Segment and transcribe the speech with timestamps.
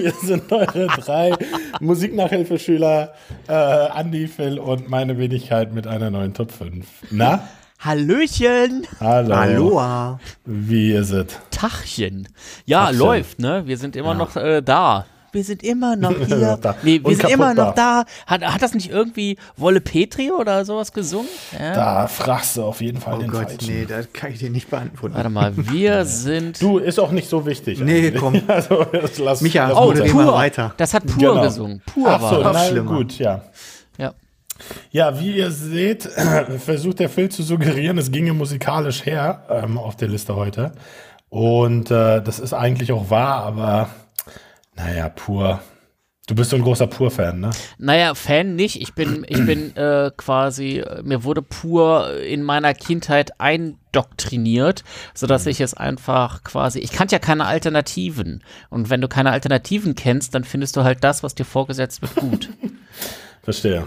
[0.00, 1.34] Hier sind eure drei
[1.80, 3.12] Musiknachhilfeschüler,
[3.48, 6.86] äh, Andi, Phil und meine Wenigkeit mit einer neuen Top 5.
[7.10, 7.46] Na?
[7.78, 8.86] Hallöchen!
[8.98, 9.34] Hallo.
[9.34, 10.20] Aloha.
[10.46, 11.26] Wie ist es?
[11.50, 12.28] Tachchen.
[12.64, 12.98] Ja, Tachchen.
[12.98, 13.66] läuft, ne?
[13.66, 15.04] Wir sind immer noch äh, da.
[15.32, 16.58] Wir sind immer noch hier.
[16.60, 16.74] Da.
[16.82, 18.04] nee, wir Und sind immer noch da.
[18.26, 21.28] Hat, hat das nicht irgendwie Wolle Petri oder sowas gesungen?
[21.58, 21.74] Ja.
[21.74, 23.66] Da fragst du auf jeden Fall Oh den Gott, Falschen.
[23.68, 25.14] nee, das kann ich dir nicht beantworten.
[25.14, 26.60] Warte mal, wir sind.
[26.60, 27.78] Du, ist auch nicht so wichtig.
[27.80, 28.20] Nee, eigentlich.
[28.20, 28.42] komm.
[28.48, 30.32] Also, das lass, Micha, lass oh, pur.
[30.34, 30.74] weiter.
[30.76, 31.42] Das hat pur Genau.
[31.42, 31.82] gesungen.
[31.86, 32.96] Pur Ach so, war schlimmer.
[32.96, 33.42] gut, ja.
[33.98, 34.12] Ja.
[34.90, 36.02] Ja, wie ihr seht,
[36.64, 40.72] versucht der Phil zu suggerieren, es ginge musikalisch her ähm, auf der Liste heute.
[41.28, 43.88] Und äh, das ist eigentlich auch wahr, aber
[44.84, 45.60] naja, pur.
[46.26, 47.50] Du bist so ein großer Pur-Fan, ne?
[47.78, 48.80] Naja, Fan nicht.
[48.80, 55.60] Ich bin, ich bin äh, quasi, mir wurde pur in meiner Kindheit eindoktriniert, sodass ich
[55.60, 58.44] es einfach quasi, ich kannte ja keine Alternativen.
[58.68, 62.14] Und wenn du keine Alternativen kennst, dann findest du halt das, was dir vorgesetzt wird,
[62.14, 62.48] gut.
[63.42, 63.86] Verstehe.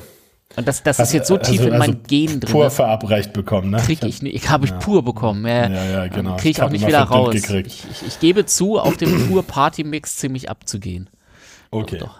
[0.55, 2.51] Und das, das ist jetzt so tief Also- in mein also Gen drin.
[2.51, 3.77] Pur verabreicht bekommen, ne?
[3.77, 4.35] Krieg ich nicht.
[4.35, 5.45] Ich habe ich pur bekommen.
[5.47, 6.35] Ja, Ja, ja, genau.
[6.37, 7.33] Krieg ich Ich auch nicht wieder raus.
[7.33, 11.09] Ich, ich, ich gebe zu, auf dem pur Party Mix ziemlich abzugehen.
[11.71, 11.97] Okay.
[11.97, 12.19] doch.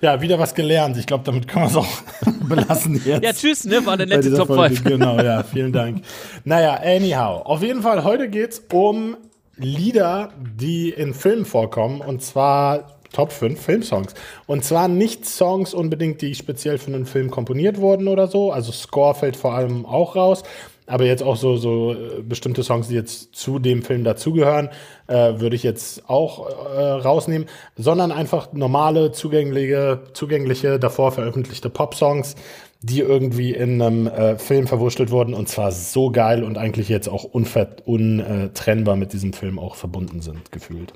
[0.00, 0.96] Ja, wieder was gelernt.
[0.98, 1.86] Ich glaube, damit können wir es auch
[2.48, 3.22] belassen jetzt.
[3.24, 3.84] Ja, tschüss, ne?
[3.86, 4.76] War eine nette Top Folge.
[4.76, 4.84] 5.
[4.88, 6.02] Genau, ja, vielen Dank.
[6.44, 7.42] Naja, anyhow.
[7.46, 9.16] Auf jeden Fall, heute geht's um
[9.56, 12.00] Lieder, die in Filmen vorkommen.
[12.00, 14.12] Und zwar Top 5 Filmsongs.
[14.46, 18.52] Und zwar nicht Songs unbedingt, die speziell für einen Film komponiert wurden oder so.
[18.52, 20.42] Also Score fällt vor allem auch raus.
[20.86, 24.68] Aber jetzt auch so, so äh, bestimmte Songs, die jetzt zu dem Film dazugehören,
[25.06, 32.36] äh, würde ich jetzt auch äh, rausnehmen, sondern einfach normale, zugängliche, zugängliche, davor veröffentlichte Pop-Songs,
[32.82, 37.08] die irgendwie in einem äh, Film verwurschtelt wurden und zwar so geil und eigentlich jetzt
[37.08, 40.92] auch untrennbar mit diesem Film auch verbunden sind, gefühlt.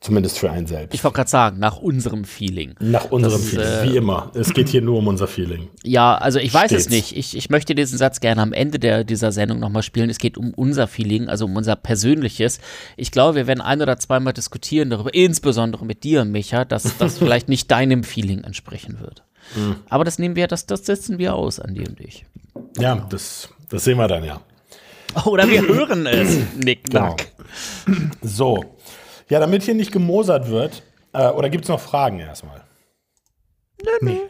[0.00, 0.94] Zumindest für einen selbst.
[0.94, 2.76] Ich wollte gerade sagen, nach unserem Feeling.
[2.78, 4.30] Nach unserem Das, Feeling, äh, wie immer.
[4.34, 5.70] Es geht hier nur um unser Feeling.
[5.82, 7.16] Ja, also ich weiß es nicht.
[7.16, 10.08] Ich, ich möchte diesen Satz gerne am Ende der, dieser Sendung nochmal spielen.
[10.08, 12.60] Es geht um unser Feeling, also um unser persönliches.
[12.96, 17.18] Ich glaube, wir werden ein oder zweimal diskutieren darüber, insbesondere mit dir, Micha, dass das
[17.18, 19.24] vielleicht nicht deinem Feeling entsprechen wird.
[19.54, 19.76] Hm.
[19.88, 22.24] Aber das nehmen wir, das, das setzen wir aus, Andi und ich.
[22.78, 24.40] Ja, das, das sehen wir dann ja.
[25.24, 27.16] Oder wir hören es, Nick Genau.
[28.22, 28.64] So.
[29.28, 32.62] Ja, damit hier nicht gemosert wird, äh, oder gibt es noch Fragen erstmal?
[34.00, 34.20] Nee.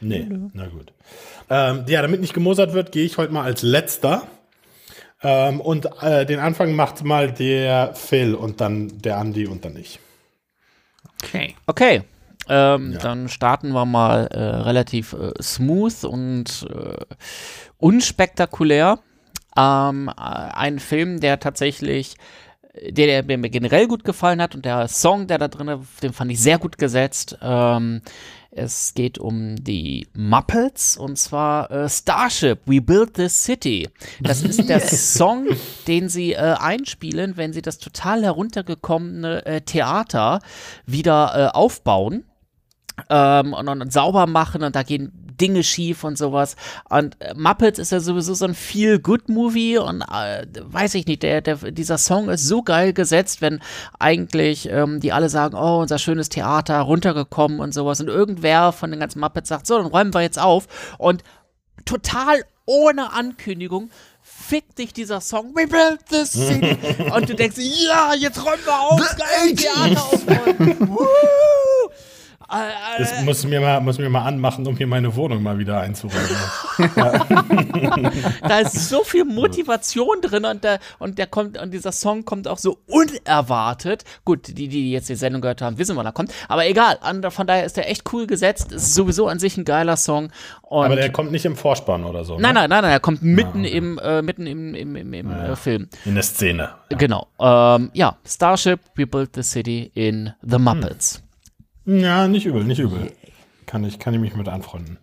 [0.00, 0.92] Nee, na gut.
[1.50, 4.22] Ähm, ja, damit nicht gemosert wird, gehe ich heute mal als letzter.
[5.22, 9.76] Ähm, und äh, den Anfang macht mal der Phil und dann der Andi und dann
[9.76, 9.98] ich.
[11.22, 11.56] Okay.
[11.66, 12.02] Okay.
[12.48, 17.04] Ähm, Dann starten wir mal äh, relativ äh, smooth und äh,
[17.78, 18.98] unspektakulär.
[19.56, 22.16] Ähm, äh, ein Film, der tatsächlich,
[22.80, 26.30] der, der mir generell gut gefallen hat und der Song, der da drin, den fand
[26.30, 27.38] ich sehr gut gesetzt.
[27.40, 28.02] Ähm,
[28.50, 33.88] es geht um die Muppets und zwar äh, Starship, We Built This City.
[34.20, 35.48] Das ist der Song,
[35.88, 40.40] den sie äh, einspielen, wenn sie das total heruntergekommene äh, Theater
[40.86, 42.24] wieder äh, aufbauen
[43.08, 46.56] ähm, und, und sauber machen und da gehen Dinge schief und sowas.
[46.88, 51.40] Und äh, Muppets ist ja sowieso so ein Feel-Good-Movie und äh, weiß ich nicht, der,
[51.40, 53.60] der, dieser Song ist so geil gesetzt, wenn
[53.98, 58.00] eigentlich ähm, die alle sagen, oh, unser schönes Theater runtergekommen und sowas.
[58.00, 60.68] Und irgendwer von den ganzen Muppets sagt, so, dann räumen wir jetzt auf.
[60.98, 61.22] Und
[61.84, 63.90] total ohne Ankündigung
[64.22, 65.54] fickt dich dieser Song.
[65.54, 66.78] We built this city.
[67.14, 70.98] Und du denkst, ja, jetzt räumen wir auf, geil, Theater aufräumen.
[72.54, 72.58] Woo!
[72.60, 75.80] Äh, Das muss mir, mal, muss mir mal anmachen, um hier meine Wohnung mal wieder
[75.80, 76.28] einzuräumen.
[78.42, 82.48] da ist so viel Motivation drin und der, und der kommt, und dieser Song kommt
[82.48, 84.04] auch so unerwartet.
[84.24, 86.32] Gut, die, die jetzt die Sendung gehört haben, wissen, wann er kommt.
[86.48, 86.98] Aber egal,
[87.30, 88.72] von daher ist der echt cool gesetzt.
[88.72, 90.30] Ist sowieso an sich ein geiler Song.
[90.62, 92.38] Und Aber der kommt nicht im Vorspann oder so.
[92.38, 92.60] nein, ne?
[92.60, 95.88] nein, nein, nein, er kommt mitten im, äh, mitten im, im, im, im äh, Film.
[96.04, 96.70] In der Szene.
[96.90, 96.96] Ja.
[96.96, 97.26] Genau.
[97.40, 101.23] Ähm, ja, Starship, We Built the City in The Muppets.
[101.86, 103.12] Ja, nicht übel, nicht übel.
[103.66, 104.98] Kann ich, kann ich mich mit anfreunden.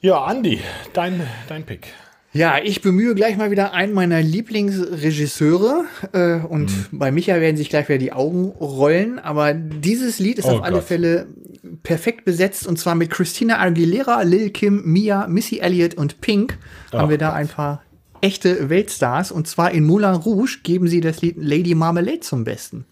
[0.00, 0.60] Ja, Andi,
[0.92, 1.88] dein, dein Pick.
[2.32, 7.68] Ja, ich bemühe gleich mal wieder einen meiner Lieblingsregisseure äh, und bei Micha werden sich
[7.68, 10.84] gleich wieder die Augen rollen, aber dieses Lied ist Oh auf alle Gott.
[10.84, 11.26] Fälle
[11.82, 16.56] perfekt besetzt und zwar mit Christina Aguilera, Lil Kim, Mia, Missy Elliott und Pink
[16.92, 17.82] haben Oh wir da ein paar
[18.20, 22.84] echte Weltstars und zwar in Moulin Rouge geben sie das Lied Lady Marmalade zum Besten.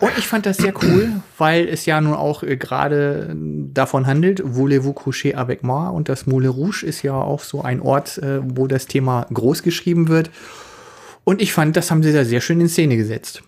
[0.00, 3.34] Und ich fand das sehr cool, weil es ja nun auch äh, gerade äh,
[3.72, 5.88] davon handelt, Voulez-vous coucher avec moi?
[5.88, 9.62] Und das Moulin Rouge ist ja auch so ein Ort, äh, wo das Thema groß
[9.62, 10.30] geschrieben wird.
[11.22, 13.42] Und ich fand, das haben sie da sehr schön in Szene gesetzt.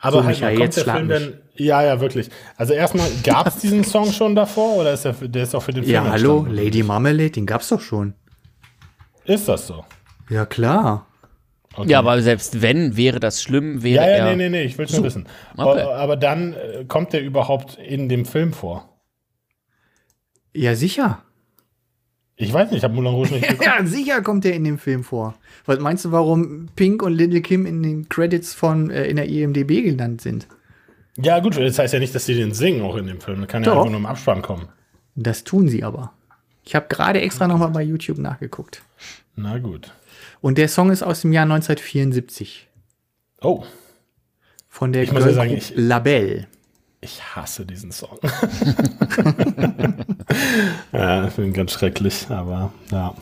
[0.00, 2.30] Aber So, halt, Michael, jetzt der Film denn, ja, ja, wirklich.
[2.56, 5.72] Also erstmal, gab es diesen Song schon davor oder ist der, der ist auch für
[5.72, 6.46] den Film Ja, hallo?
[6.48, 8.14] Lady Marmalade, den gab's doch schon.
[9.24, 9.84] Ist das so?
[10.28, 11.06] Ja, klar.
[11.74, 11.90] Okay.
[11.90, 14.36] Ja, aber selbst wenn, wäre das schlimm, wäre Ja, ja, er.
[14.36, 15.26] nee, nee, nee, ich will es nur wissen.
[15.56, 15.82] Okay.
[15.82, 18.88] Aber, aber dann äh, kommt der überhaupt in dem Film vor?
[20.52, 21.22] Ja, sicher.
[22.34, 23.64] Ich weiß nicht, ich habe Moulin Rouge nicht geguckt.
[23.66, 25.34] Ja, sicher kommt der in dem Film vor.
[25.66, 29.28] Was meinst du, warum Pink und Little Kim in den Credits von äh, in der
[29.28, 30.48] IMDb genannt sind?
[31.18, 33.40] Ja, gut, das heißt ja nicht, dass sie den singen auch in dem Film.
[33.40, 33.78] Das kann ja Doch.
[33.78, 34.68] einfach nur im Abspann kommen.
[35.14, 36.12] Das tun sie aber.
[36.64, 38.82] Ich habe gerade extra noch mal bei YouTube nachgeguckt.
[39.36, 39.92] Na gut.
[40.40, 42.68] Und der Song ist aus dem Jahr 1974
[43.42, 43.64] Oh,
[44.68, 46.46] von der Ich ja sagen, ich- Labelle.
[47.00, 48.18] ich hasse diesen Song.
[50.92, 53.14] ja, ich finde ihn ganz schrecklich, aber ja.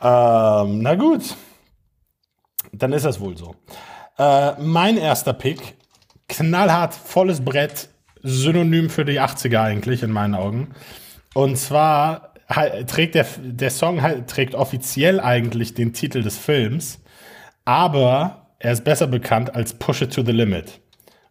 [0.00, 1.36] Ähm, na gut.
[2.72, 3.54] Dann ist das wohl so.
[4.18, 5.74] Äh, mein erster Pick,
[6.28, 7.88] knallhart, volles Brett,
[8.22, 10.68] Synonym für die 80er eigentlich in meinen Augen.
[11.34, 12.31] Und zwar
[12.86, 17.00] trägt der, der Song halt, trägt offiziell eigentlich den Titel des Films,
[17.64, 20.80] aber er ist besser bekannt als Push It to the Limit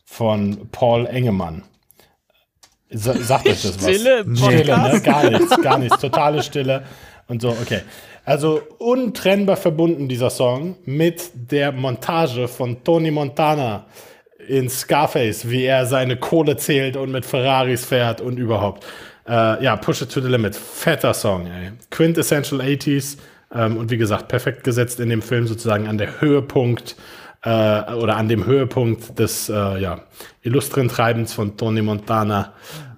[0.06, 1.64] von Paul Engemann.
[2.90, 3.96] Sa sagt euch das was?
[3.96, 5.02] Stille im Stille, ne?
[5.02, 6.00] Gar nichts, gar nichts.
[6.00, 6.84] Totale Stille
[7.28, 7.82] und so, okay.
[8.26, 13.86] Also untrennbar verbunden dieser Song mit der Montage von Tony Montana
[14.48, 18.86] in Scarface, wie er seine Kohle zählt und mit Ferraris fährt und überhaupt.
[19.28, 20.56] Äh, ja, Push It to the Limit.
[20.56, 21.72] Fetter Song, ey.
[21.90, 23.18] Quintessential 80s.
[23.54, 26.96] Ähm, und wie gesagt, perfekt gesetzt in dem Film sozusagen an der Höhepunkt
[27.44, 30.02] äh, oder an dem Höhepunkt des äh, ja,
[30.42, 32.54] illustren Treibens von Tony Montana.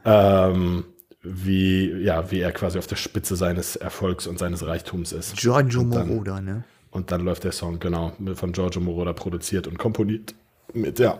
[0.05, 0.85] Ähm,
[1.23, 5.37] wie, ja, wie er quasi auf der Spitze seines Erfolgs und seines Reichtums ist.
[5.37, 6.65] Giorgio Moroder, ne?
[6.91, 10.35] Und dann läuft der Song, genau, von Giorgio Moroder produziert und komponiert
[10.73, 11.17] mit, ja.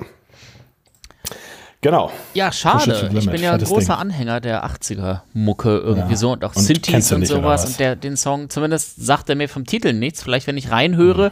[1.83, 2.12] Genau.
[2.33, 3.12] Ja, schade.
[3.13, 4.01] Ich bin ja ein großer Ding.
[4.01, 6.18] Anhänger der 80er-Mucke irgendwie Ja.
[6.18, 7.63] so und auch Und Synthes und oder sowas.
[7.63, 7.69] was?
[7.71, 10.24] Und der, den Song, zumindest sagt er mir vom Titel nichts.
[10.24, 11.31] Vielleicht, wenn ich reinhöre,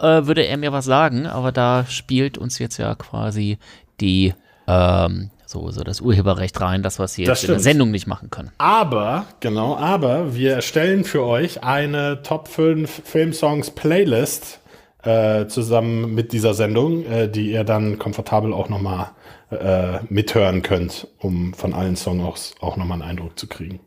[0.00, 0.04] Mhm.
[0.06, 1.26] äh, würde er mir was sagen.
[1.26, 3.58] Aber da spielt uns jetzt ja quasi
[4.00, 4.32] die,
[4.66, 7.60] ähm, so, so das Urheberrecht rein, das, was sie Das jetzt in der.
[7.62, 8.50] Sendung nicht machen können.
[8.58, 14.60] Aber, genau, aber wir erstellen für euch eine Top 5 Filmsongs Playlist
[15.04, 19.10] äh, zusammen mit dieser Sendung, äh, die ihr dann komfortabel auch nochmal
[19.50, 22.22] äh, mithören könnt, um von allen Songs
[22.60, 23.80] auch, auch nochmal einen Eindruck zu kriegen.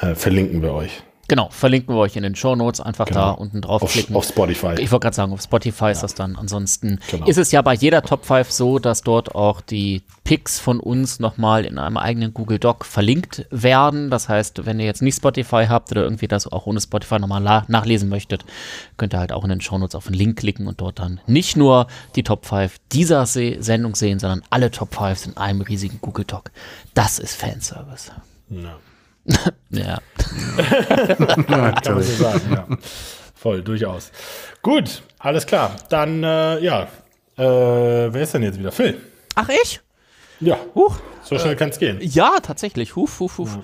[0.00, 1.02] Äh, verlinken wir euch.
[1.26, 2.80] Genau, verlinken wir euch in den Shownotes.
[2.80, 3.34] Einfach da Genau.
[3.40, 4.14] unten Auf, draufklicken.
[4.14, 4.74] auf Spotify.
[4.78, 6.36] Ich wollte gerade sagen, auf Spotify ist das dann.
[6.36, 7.26] Ansonsten Genau.
[7.26, 11.20] ist es ja bei jeder Top 5 so, dass dort auch die Picks von uns
[11.20, 14.10] nochmal in einem eigenen Google Doc verlinkt werden.
[14.10, 17.40] Das heißt, wenn ihr jetzt nicht Spotify habt oder irgendwie das auch ohne Spotify nochmal
[17.68, 18.44] nachlesen möchtet,
[18.96, 21.56] könnt ihr halt auch in den Shownotes auf den Link klicken und dort dann nicht
[21.56, 21.86] nur
[22.16, 26.24] die Top 5 dieser Se Sendung sehen, sondern alle Top 5 in einem riesigen Google
[26.26, 26.50] Doc.
[26.94, 28.12] Das ist Fanservice.
[28.50, 28.76] ja.
[29.70, 29.98] Ja.
[30.56, 32.66] Kann man so sagen, ja.
[33.34, 34.12] Voll, durchaus.
[34.62, 35.74] Gut, alles klar.
[35.88, 36.84] Dann, äh, ja,
[37.36, 38.70] äh, wer ist denn jetzt wieder?
[38.70, 39.00] Phil.
[39.34, 39.80] Ach, ich?
[40.40, 40.96] Ja, Huch.
[41.22, 41.98] so schnell kann es gehen.
[42.00, 42.96] Ja, tatsächlich.
[42.96, 43.58] Huf, huf, huf.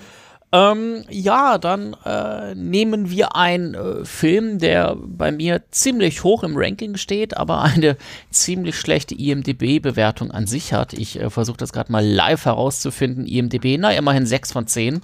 [0.53, 6.57] Ähm, ja, dann äh, nehmen wir einen äh, Film, der bei mir ziemlich hoch im
[6.57, 7.95] Ranking steht, aber eine
[8.31, 10.91] ziemlich schlechte IMDB-Bewertung an sich hat.
[10.91, 13.25] Ich äh, versuche das gerade mal live herauszufinden.
[13.25, 15.01] IMDB, na, immerhin 6 von 10.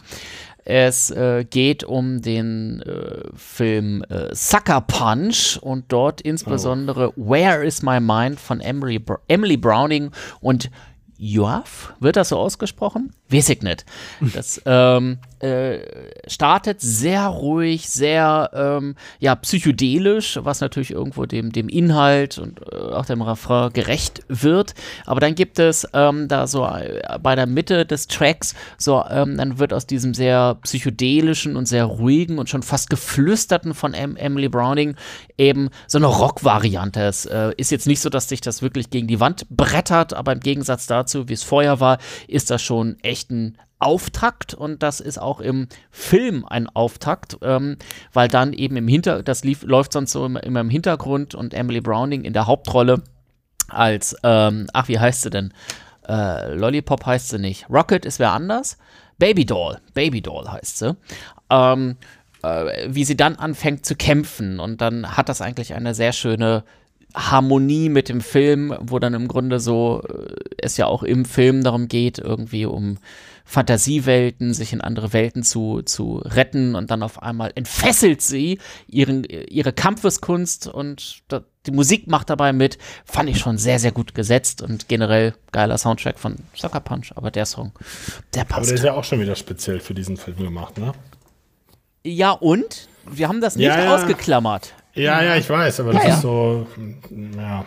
[0.69, 7.83] Es äh, geht um den äh, Film äh, Sucker Punch und dort insbesondere Where is
[7.83, 10.69] My Mind von Emily, Br Emily Browning und
[11.17, 13.13] Joaf, wird das so ausgesprochen?
[13.29, 13.85] Weiß ich nicht.
[14.33, 15.79] Das ähm, äh,
[16.27, 22.75] startet sehr ruhig, sehr ähm, ja, psychedelisch, was natürlich irgendwo dem, dem Inhalt und äh,
[22.75, 24.73] auch dem Refrain gerecht wird.
[25.05, 29.37] Aber dann gibt es ähm, da so äh, bei der Mitte des Tracks, so, ähm,
[29.37, 34.15] dann wird aus diesem sehr psychedelischen und sehr ruhigen und schon fast geflüsterten von em
[34.15, 34.95] Emily Browning
[35.37, 37.01] eben so eine Rock-Variante.
[37.01, 40.31] Es äh, ist jetzt nicht so, dass sich das wirklich gegen die Wand brettert, aber
[40.31, 44.99] im Gegensatz dazu, wie es vorher war, ist das schon echt ein Auftakt und das
[44.99, 47.77] ist auch im Film ein Auftakt, ähm,
[48.11, 51.53] weil dann eben im Hinter, das lief, läuft sonst so immer, immer im Hintergrund und
[51.53, 53.03] Emily Browning in der Hauptrolle
[53.69, 55.53] als, ähm, ach, wie heißt sie denn?
[56.07, 57.69] Äh, Lollipop heißt sie nicht.
[57.69, 58.77] Rocket ist wer anders.
[59.19, 60.95] Baby Doll, Baby Doll heißt sie.
[61.49, 61.97] Ähm,
[62.43, 66.63] äh, wie sie dann anfängt zu kämpfen und dann hat das eigentlich eine sehr schöne
[67.17, 71.63] Harmonie mit dem Film, wo dann im Grunde so äh, es ja auch im Film
[71.63, 72.97] darum geht, irgendwie um
[73.45, 79.23] Fantasiewelten, sich in andere Welten zu, zu retten und dann auf einmal entfesselt sie ihren,
[79.23, 82.77] ihre Kampfeskunst und da, die Musik macht dabei mit.
[83.05, 87.31] Fand ich schon sehr, sehr gut gesetzt und generell geiler Soundtrack von Sucker Punch, aber
[87.31, 87.71] der Song,
[88.33, 88.57] der passt.
[88.57, 90.91] Aber der ist ja auch schon wieder speziell für diesen Film gemacht, ne?
[92.03, 92.89] Ja, und?
[93.09, 93.95] Wir haben das nicht ja, ja.
[93.95, 94.73] ausgeklammert.
[94.97, 96.67] Ja, ja, ich weiß, aber das ja, ist so,
[97.37, 97.65] ja.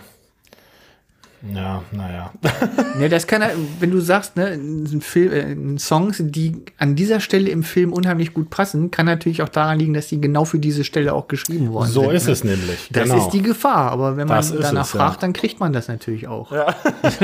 [1.55, 2.33] Ja, naja.
[2.99, 3.43] ne, das kann,
[3.79, 8.35] wenn du sagst, ne, ein Film, äh, Songs, die an dieser Stelle im Film unheimlich
[8.35, 11.73] gut passen, kann natürlich auch daran liegen, dass die genau für diese Stelle auch geschrieben
[11.73, 12.11] worden so sind.
[12.11, 12.33] So ist ne?
[12.33, 12.89] es nämlich.
[12.91, 13.25] Das genau.
[13.25, 15.21] ist die Gefahr, aber wenn man danach es, fragt, ja.
[15.21, 16.53] dann kriegt man das natürlich auch.
[16.53, 16.75] Ja.
[17.03, 17.19] das,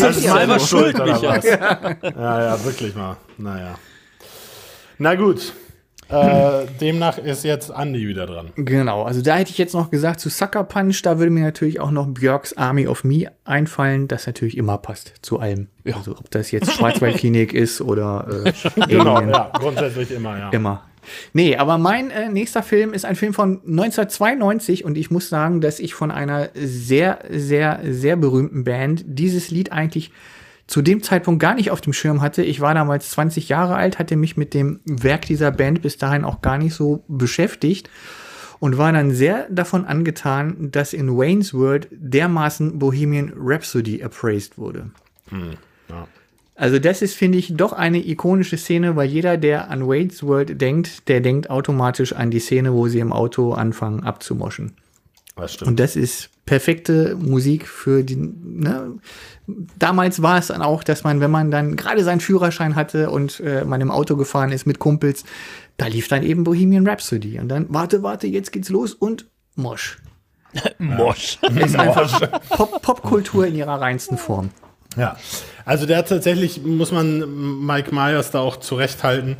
[0.00, 1.44] das ist selber schuld, oder was?
[1.44, 1.96] Ja.
[2.02, 3.16] ja, ja, wirklich mal.
[3.38, 3.74] Naja.
[4.98, 5.52] Na gut.
[6.10, 8.50] Äh, demnach ist jetzt Andy wieder dran.
[8.56, 11.80] Genau, also da hätte ich jetzt noch gesagt, zu Sucker Punch, da würde mir natürlich
[11.80, 15.68] auch noch Björks Army of Me einfallen, das natürlich immer passt zu allem.
[15.84, 15.96] Ja.
[15.96, 18.52] Also ob das jetzt Schwarzwaldklinik ist oder äh,
[18.88, 20.50] Genau, ja, grundsätzlich immer, ja.
[20.50, 20.82] Immer.
[21.32, 25.60] Nee, aber mein äh, nächster Film ist ein Film von 1992 und ich muss sagen,
[25.60, 30.10] dass ich von einer sehr, sehr, sehr berühmten Band dieses Lied eigentlich
[30.68, 32.42] zu dem Zeitpunkt gar nicht auf dem Schirm hatte.
[32.44, 36.24] Ich war damals 20 Jahre alt, hatte mich mit dem Werk dieser Band bis dahin
[36.24, 37.88] auch gar nicht so beschäftigt
[38.60, 44.90] und war dann sehr davon angetan, dass in Wayne's World dermaßen Bohemian Rhapsody appraised wurde.
[45.30, 45.56] Hm,
[45.88, 46.06] ja.
[46.54, 50.60] Also das ist, finde ich, doch eine ikonische Szene, weil jeder, der an Wayne's World
[50.60, 54.72] denkt, der denkt automatisch an die Szene, wo sie im Auto anfangen abzumoschen.
[55.36, 55.68] Das stimmt.
[55.70, 58.16] Und das ist perfekte Musik für die.
[58.16, 58.94] Ne?
[59.78, 63.40] Damals war es dann auch, dass man, wenn man dann gerade seinen Führerschein hatte und
[63.40, 65.24] äh, man im Auto gefahren ist mit Kumpels,
[65.76, 67.38] da lief dann eben Bohemian Rhapsody.
[67.38, 69.26] Und dann, warte, warte, jetzt geht's los und
[69.56, 69.98] Mosch.
[70.78, 71.38] Mosch.
[71.54, 74.48] Ist einfach Pop Popkultur in ihrer reinsten Form.
[74.96, 75.18] Ja,
[75.66, 79.36] also der hat tatsächlich, muss man Mike Myers da auch zurechthalten,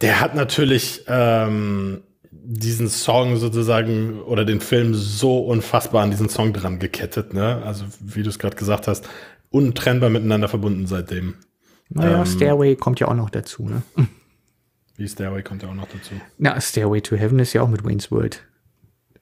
[0.00, 6.52] der hat natürlich ähm, diesen Song sozusagen oder den Film so unfassbar an diesen Song
[6.52, 7.62] dran gekettet, ne?
[7.64, 9.08] Also, wie du es gerade gesagt hast,
[9.50, 11.34] untrennbar miteinander verbunden seitdem.
[11.90, 13.82] Naja, ähm, Stairway kommt ja auch noch dazu, ne?
[14.96, 16.14] Wie Stairway kommt ja auch noch dazu.
[16.38, 18.42] Na, Stairway to Heaven ist ja auch mit Wayne's World.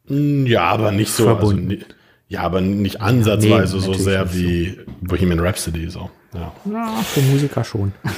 [0.07, 1.29] Hm, ja, aber nicht so.
[1.29, 1.71] Also verbunden.
[1.71, 1.85] Also,
[2.29, 4.93] ja, aber nicht ansatzweise nee, so sehr wie so.
[5.01, 6.11] Bohemian Rhapsody, so.
[6.33, 6.53] Ja.
[6.71, 7.93] ja, für Musiker schon.
[8.05, 8.13] Ja.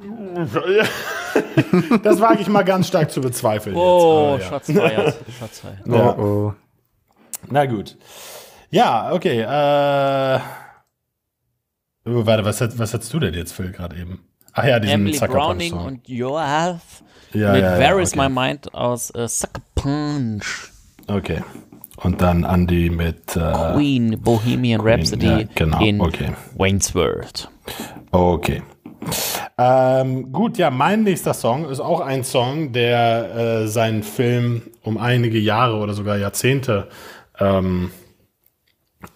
[2.02, 3.76] das wage ich mal ganz stark zu bezweifeln.
[3.76, 4.48] Oh, jetzt.
[4.48, 5.18] Schatz feiert.
[5.38, 5.80] Schatz feiert.
[5.86, 6.16] Ja.
[6.16, 6.54] Oh, oh.
[7.48, 7.96] Na gut.
[8.70, 9.40] Ja, okay.
[9.40, 10.40] Äh,
[12.08, 14.20] oh, warte, was, was hast du denn jetzt, Phil, gerade eben?
[14.52, 16.80] Ach ja, diesen Emily Sucker Browning Punch und Your Health
[17.32, 18.28] ja, mit ja, ja, Where is okay.
[18.28, 20.70] My Mind aus uh, Sucker Punch.
[21.06, 21.42] Okay.
[21.96, 26.32] Und dann Andy mit äh, Queen Bohemian Queen, Rhapsody ja, genau, in okay.
[26.56, 27.50] Wayne's World.
[28.10, 28.62] Okay.
[29.58, 34.96] Ähm, gut, ja, mein nächster Song ist auch ein Song, der äh, seinen Film um
[34.96, 36.88] einige Jahre oder sogar Jahrzehnte,
[37.38, 37.90] ähm,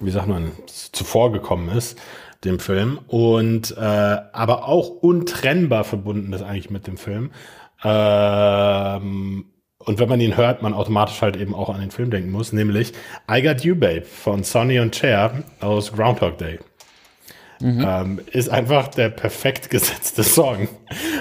[0.00, 1.98] wie sagt man, zuvor gekommen ist,
[2.44, 2.98] dem Film.
[3.06, 7.30] Und äh, aber auch untrennbar verbunden ist eigentlich mit dem Film.
[7.82, 9.46] Ähm,
[9.78, 12.52] und wenn man ihn hört, man automatisch halt eben auch an den Film denken muss,
[12.52, 12.92] nämlich
[13.30, 16.58] I Got You Babe von Sonny und Cher aus Groundhog Day.
[17.64, 17.82] Mhm.
[17.88, 20.68] Ähm, ist einfach der perfekt gesetzte Song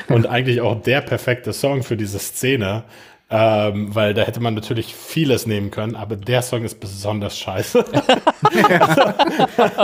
[0.10, 2.84] und eigentlich auch der perfekte Song für diese Szene,
[3.30, 7.86] ähm, weil da hätte man natürlich vieles nehmen können, aber der Song ist besonders scheiße.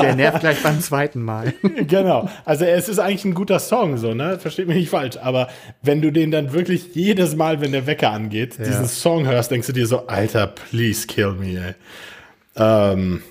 [0.01, 1.53] der nervt gleich beim zweiten Mal.
[1.87, 2.29] genau.
[2.43, 4.37] Also es ist eigentlich ein guter Song, so, ne?
[4.37, 5.15] Versteht mich nicht falsch.
[5.15, 5.47] Aber
[5.81, 8.65] wenn du den dann wirklich jedes Mal, wenn der Wecker angeht, ja.
[8.65, 11.73] diesen Song hörst, denkst du dir so, Alter, please kill me, ey.
[12.57, 13.23] Ähm,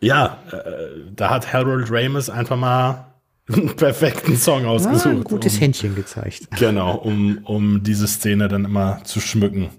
[0.00, 3.14] ja, äh, da hat Harold Ramis einfach mal
[3.48, 5.04] einen perfekten Song ausgesucht.
[5.06, 6.48] Ja, ein gutes um, Händchen gezeigt.
[6.58, 9.70] Genau, um, um diese Szene dann immer zu schmücken,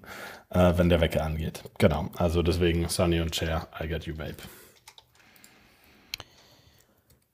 [0.50, 1.64] äh, wenn der Wecker angeht.
[1.78, 4.36] Genau, also deswegen Sonny und Cher, I Got You Babe.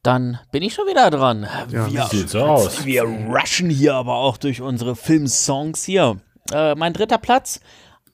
[0.03, 1.47] Dann bin ich schon wieder dran.
[1.69, 2.85] Ja, wir, sieht so aus.
[2.85, 6.19] Wir rushen hier aber auch durch unsere Filmsongs hier.
[6.51, 7.59] Äh, mein dritter Platz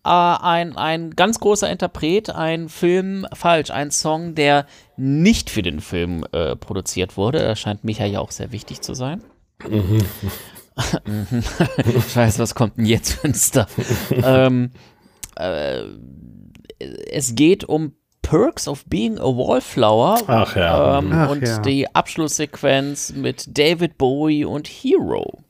[0.07, 5.81] äh, ein, ein ganz großer Interpret, ein Film, falsch, ein Song, der nicht für den
[5.81, 7.39] Film äh, produziert wurde.
[7.39, 9.21] Das scheint Micha ja auch sehr wichtig zu sein.
[9.67, 10.01] Mhm.
[12.13, 13.75] Scheiße, was kommt denn jetzt für ein Stuff?
[14.11, 14.71] ähm,
[15.35, 15.83] äh,
[17.11, 20.19] es geht um Perks of Being a Wallflower.
[20.27, 20.99] Ach ja.
[20.99, 21.59] Ähm, Ach und ja.
[21.59, 25.43] die Abschlusssequenz mit David Bowie und Hero.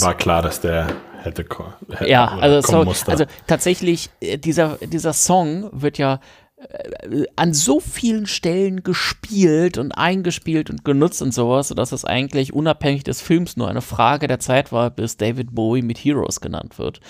[0.00, 0.86] War klar, dass der
[1.22, 1.44] hätte,
[1.90, 6.20] hätte ja, also, so, also tatsächlich, äh, dieser, dieser Song wird ja
[6.56, 12.52] äh, an so vielen Stellen gespielt und eingespielt und genutzt und sowas, sodass es eigentlich
[12.52, 16.78] unabhängig des Films nur eine Frage der Zeit war, bis David Bowie mit Heroes genannt
[16.78, 17.00] wird.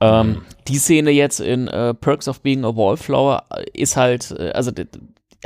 [0.00, 0.42] Ähm, mhm.
[0.68, 4.72] Die Szene jetzt in äh, Perks of Being a Wallflower ist halt, äh, also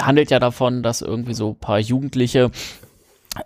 [0.01, 2.51] handelt ja davon, dass irgendwie so ein paar Jugendliche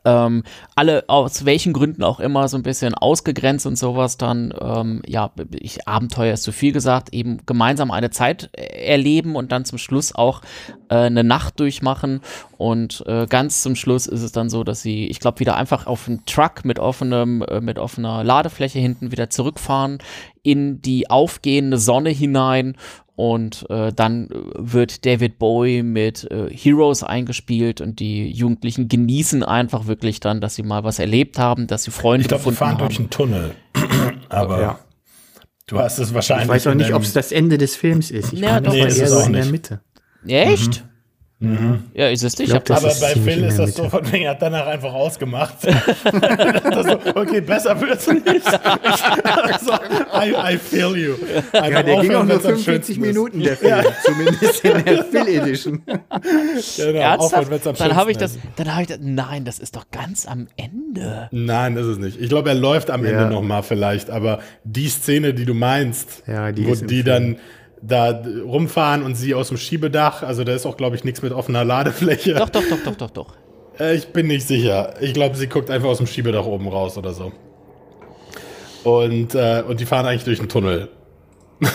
[0.06, 5.02] ähm, alle aus welchen Gründen auch immer so ein bisschen ausgegrenzt und sowas dann, ähm,
[5.06, 9.76] ja, ich, Abenteuer ist zu viel gesagt, eben gemeinsam eine Zeit erleben und dann zum
[9.76, 10.40] Schluss auch
[10.88, 12.20] äh, eine Nacht durchmachen.
[12.56, 15.86] Und äh, ganz zum Schluss ist es dann so, dass sie, ich glaube, wieder einfach
[15.86, 19.98] auf dem Truck mit offenem, äh, mit offener Ladefläche hinten wieder zurückfahren
[20.42, 22.76] in die aufgehende Sonne hinein
[23.16, 29.86] und äh, dann wird David Bowie mit äh, Heroes eingespielt und die Jugendlichen genießen einfach
[29.86, 32.90] wirklich dann, dass sie mal was erlebt haben, dass sie Freunde ich glaub, gefunden haben.
[32.90, 34.18] Ich glaube, fahren durch einen Tunnel.
[34.30, 34.78] Aber ja.
[35.66, 36.46] du hast es wahrscheinlich.
[36.46, 38.32] Ich weiß auch nicht, ob es das Ende des Films ist.
[38.32, 39.80] Ich ja, meine, doch, nee, eher so in der Mitte.
[40.26, 40.82] Echt?
[40.82, 40.90] Mhm.
[41.40, 41.84] Mhm.
[41.94, 42.50] Ja, ist es nicht.
[42.50, 45.60] Glaub, aber bei Phil ist das so, von wegen, er hat danach einfach ausgemacht.
[45.62, 48.24] so, okay, besser wird's nicht.
[49.60, 49.72] so,
[50.14, 51.14] I, I, feel you.
[51.52, 53.70] Einfach ja, der ging auch nur 45 Minuten, der Film.
[53.70, 53.82] Ja.
[54.04, 55.82] Zumindest in der Phil Edition.
[55.84, 57.52] genau, Ernsthaft?
[57.52, 60.46] Aufhören, dann habe ich das, dann habe ich das, nein, das ist doch ganz am
[60.56, 61.28] Ende.
[61.32, 62.20] Nein, das ist es nicht.
[62.20, 63.10] Ich glaube, er läuft am ja.
[63.10, 67.36] Ende nochmal vielleicht, aber die Szene, die du meinst, ja, die wo die dann
[67.86, 71.32] da rumfahren und sie aus dem Schiebedach, also da ist auch, glaube ich, nichts mit
[71.32, 72.34] offener Ladefläche.
[72.34, 73.34] Doch, doch, doch, doch, doch, doch.
[73.78, 74.94] Äh, ich bin nicht sicher.
[75.00, 77.32] Ich glaube, sie guckt einfach aus dem Schiebedach oben raus oder so.
[78.84, 80.88] Und, äh, und die fahren eigentlich durch den Tunnel.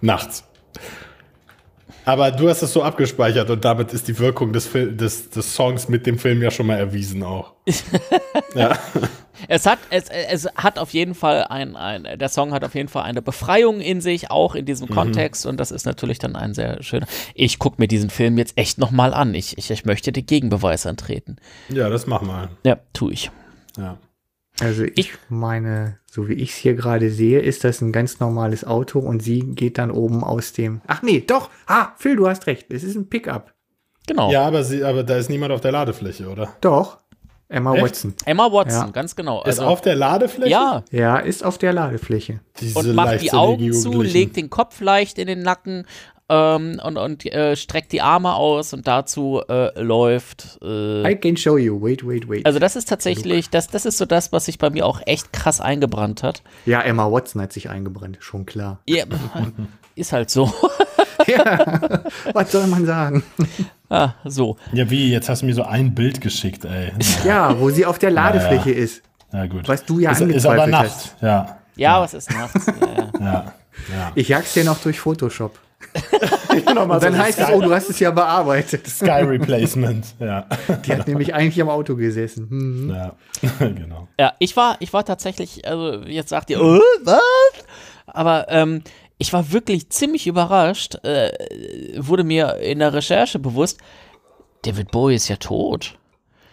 [0.00, 0.44] Nachts.
[2.04, 5.88] Aber du hast es so abgespeichert und damit ist die Wirkung des, des, des Songs
[5.88, 7.54] mit dem Film ja schon mal erwiesen auch.
[8.54, 8.78] ja.
[9.48, 12.88] Es hat, es, es hat auf jeden Fall ein, ein, der Song hat auf jeden
[12.88, 14.94] Fall eine Befreiung in sich, auch in diesem mhm.
[14.94, 15.46] Kontext.
[15.46, 17.06] Und das ist natürlich dann ein sehr schöner.
[17.34, 19.34] Ich gucke mir diesen Film jetzt echt nochmal an.
[19.34, 21.36] Ich, ich, ich möchte den Gegenbeweis antreten.
[21.68, 22.48] Ja, das mach mal.
[22.64, 23.30] Ja, tu ich.
[23.76, 23.98] Ja.
[24.60, 28.20] Also ich, ich meine, so wie ich es hier gerade sehe, ist das ein ganz
[28.20, 30.80] normales Auto und sie geht dann oben aus dem.
[30.86, 31.50] Ach nee, doch.
[31.66, 32.66] Ah, Phil, du hast recht.
[32.70, 33.52] Es ist ein Pickup.
[34.06, 34.30] Genau.
[34.30, 36.54] Ja, aber, sie, aber da ist niemand auf der Ladefläche, oder?
[36.60, 37.00] Doch.
[37.48, 37.82] Emma Echt?
[37.84, 38.14] Watson.
[38.24, 38.90] Emma Watson, ja.
[38.92, 39.40] ganz genau.
[39.40, 40.50] Also, ist auf der Ladefläche?
[40.50, 40.82] Ja.
[40.90, 42.40] Ja, ist auf der Ladefläche.
[42.60, 45.86] Diese und macht die Augen zu, legt den Kopf leicht in den Nacken
[46.28, 50.58] ähm, und, und äh, streckt die Arme aus und dazu äh, läuft.
[50.60, 51.80] Äh, I can show you.
[51.80, 52.44] Wait, wait, wait.
[52.44, 55.32] Also, das ist tatsächlich, das, das ist so das, was sich bei mir auch echt
[55.32, 56.42] krass eingebrannt hat.
[56.64, 58.80] Ja, Emma Watson hat sich eingebrannt, schon klar.
[58.88, 59.04] Ja,
[59.94, 60.52] ist halt so.
[61.28, 63.22] ja, was soll man sagen?
[63.88, 64.56] Ah, so.
[64.72, 65.10] Ja, wie?
[65.10, 66.92] Jetzt hast du mir so ein Bild geschickt, ey.
[67.24, 68.84] Ja, wo sie auf der Ladefläche ja, ja.
[68.84, 69.02] ist.
[69.32, 69.68] Ja, gut.
[69.68, 71.16] Was du ja ist, ist aber Nacht, hast.
[71.20, 71.58] ja.
[71.76, 72.66] Ja, was ist nachts?
[72.66, 73.52] Ja, ja.
[73.92, 74.12] ja.
[74.14, 75.58] Ich jag's dir noch durch Photoshop.
[76.66, 78.86] Und dann so heißt es, oh, du hast es ja bearbeitet.
[78.86, 80.46] Sky Replacement, ja.
[80.84, 82.46] Die hat nämlich eigentlich am Auto gesessen.
[82.48, 82.90] Mhm.
[82.90, 83.12] Ja,
[83.58, 84.08] genau.
[84.18, 87.20] Ja, ich war, ich war tatsächlich, also jetzt sagt ihr, oh, was?
[88.06, 88.82] Aber ähm,
[89.18, 91.30] ich war wirklich ziemlich überrascht, äh,
[91.96, 93.78] wurde mir in der Recherche bewusst,
[94.62, 95.96] David Bowie ist ja tot.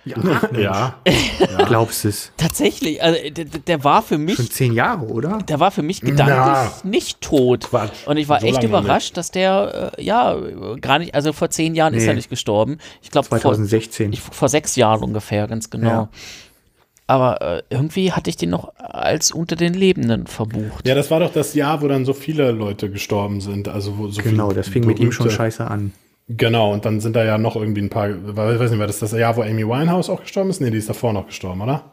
[0.05, 0.17] Ja,
[0.57, 0.95] ja.
[1.05, 1.65] ja.
[1.65, 2.31] Glaubst es?
[2.35, 4.35] Tatsächlich, also der, der, war für mich.
[4.35, 5.39] Schon zehn Jahre, oder?
[5.47, 6.71] Der war für mich gedanklich Na.
[6.83, 7.69] nicht tot.
[7.69, 8.05] Quatsch.
[8.05, 9.17] Und ich war so echt überrascht, nicht.
[9.17, 10.35] dass der, äh, ja,
[10.81, 11.99] gar nicht, also vor zehn Jahren nee.
[11.99, 12.79] ist er nicht gestorben.
[13.01, 14.07] Ich glaube, 2016.
[14.07, 15.89] Vor, ich, vor sechs Jahren ungefähr, ganz genau.
[15.89, 16.09] Ja.
[17.05, 20.87] Aber äh, irgendwie hatte ich den noch als unter den Lebenden verbucht.
[20.87, 23.67] Ja, das war doch das Jahr, wo dann so viele Leute gestorben sind.
[23.67, 25.91] Also wo so genau, das fing mit ihm schon scheiße an.
[26.29, 28.99] Genau, und dann sind da ja noch irgendwie ein paar, ich weiß nicht, war das
[28.99, 30.61] das Jahr, wo Amy Winehouse auch gestorben ist?
[30.61, 31.83] Nee, die ist davor noch gestorben, oder?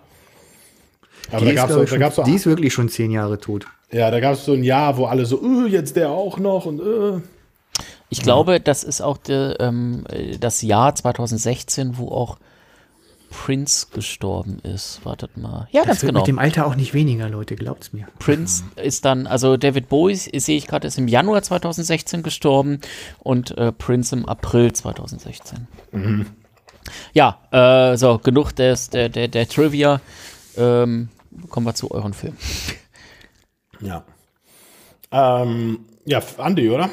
[1.33, 3.66] Aber die da gab es so, so, Die ist wirklich schon zehn Jahre tot.
[3.90, 6.66] Ja, da gab es so ein Jahr, wo alle so, uh, jetzt der auch noch
[6.66, 7.20] und uh.
[8.09, 10.05] Ich glaube, das ist auch de, ähm,
[10.40, 12.38] das Jahr 2016, wo auch
[13.31, 15.05] Prince gestorben ist.
[15.05, 15.69] Wartet mal.
[15.71, 16.21] Ja, das ganz wird genau.
[16.21, 18.07] Mit dem Alter auch nicht weniger, Leute, glaubt's mir.
[18.19, 18.83] Prince mhm.
[18.83, 22.81] ist dann, also David Bowie, sehe ich gerade, ist im Januar 2016 gestorben
[23.21, 25.69] und äh, Prince im April 2016.
[25.93, 26.27] Mhm.
[27.12, 30.01] Ja, äh, so, genug des, der, der, der Trivia.
[30.57, 31.09] Ähm,
[31.49, 32.37] kommen wir zu euren Filmen.
[33.81, 34.05] Ja.
[35.12, 36.90] Ähm, ja, Andi, oder?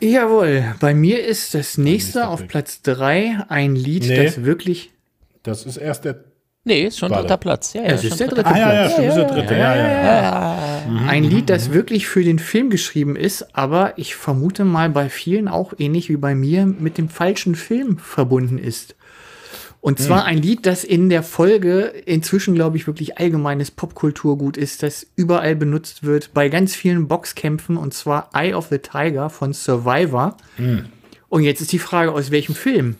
[0.00, 4.24] Jawohl, bei mir ist das nächste auf Platz 3 ein Lied, nee.
[4.24, 4.92] das wirklich
[5.42, 6.24] das ist erst der.
[6.64, 7.72] Nee, ist schon dritter Platz.
[7.72, 8.58] Ja, ja, es ist der dritte ah, Platz.
[8.58, 9.54] Ja, ja, schon ja, der dritte.
[9.54, 10.82] Ja, ja, ja.
[10.88, 11.08] Mhm.
[11.08, 15.48] Ein Lied, das wirklich für den Film geschrieben ist, aber ich vermute mal bei vielen
[15.48, 18.94] auch ähnlich wie bei mir mit dem falschen Film verbunden ist.
[19.80, 20.06] Und hm.
[20.06, 25.06] zwar ein Lied, das in der Folge inzwischen, glaube ich, wirklich allgemeines Popkulturgut ist, das
[25.16, 30.36] überall benutzt wird bei ganz vielen Boxkämpfen und zwar Eye of the Tiger von Survivor.
[30.58, 30.86] Mhm.
[31.30, 32.96] Und jetzt ist die Frage, aus welchem Film?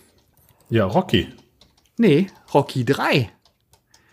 [0.70, 1.28] Ja, Rocky.
[2.00, 3.28] Nee, Rocky 3.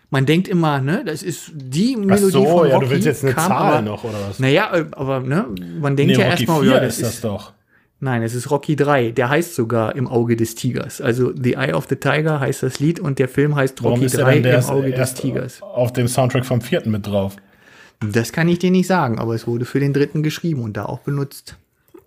[0.10, 2.70] Man denkt immer, ne, das ist die Ach Melodie so, von Rocky.
[2.70, 4.40] ja, du willst jetzt eine kam Zahl aber, noch, oder was?
[4.40, 5.46] Naja, äh, aber ne,
[5.80, 7.54] man denkt Nee, ja Rocky erstmal, 4 ja, das ist das doch.
[8.02, 9.12] nein, es ist Rocky 3.
[9.12, 11.00] Der heißt sogar im Auge des Tigers.
[11.00, 14.06] Also The Eye of the Tiger heißt das Lied und der Film heißt Warum Rocky
[14.08, 15.62] ist der 3 denn der im Auge des Tigers.
[15.62, 17.38] auf dem Soundtrack vom vierten mit drauf?
[18.00, 20.86] Das kann ich dir nicht sagen, aber es wurde für den dritten geschrieben und da
[20.86, 21.56] auch benutzt.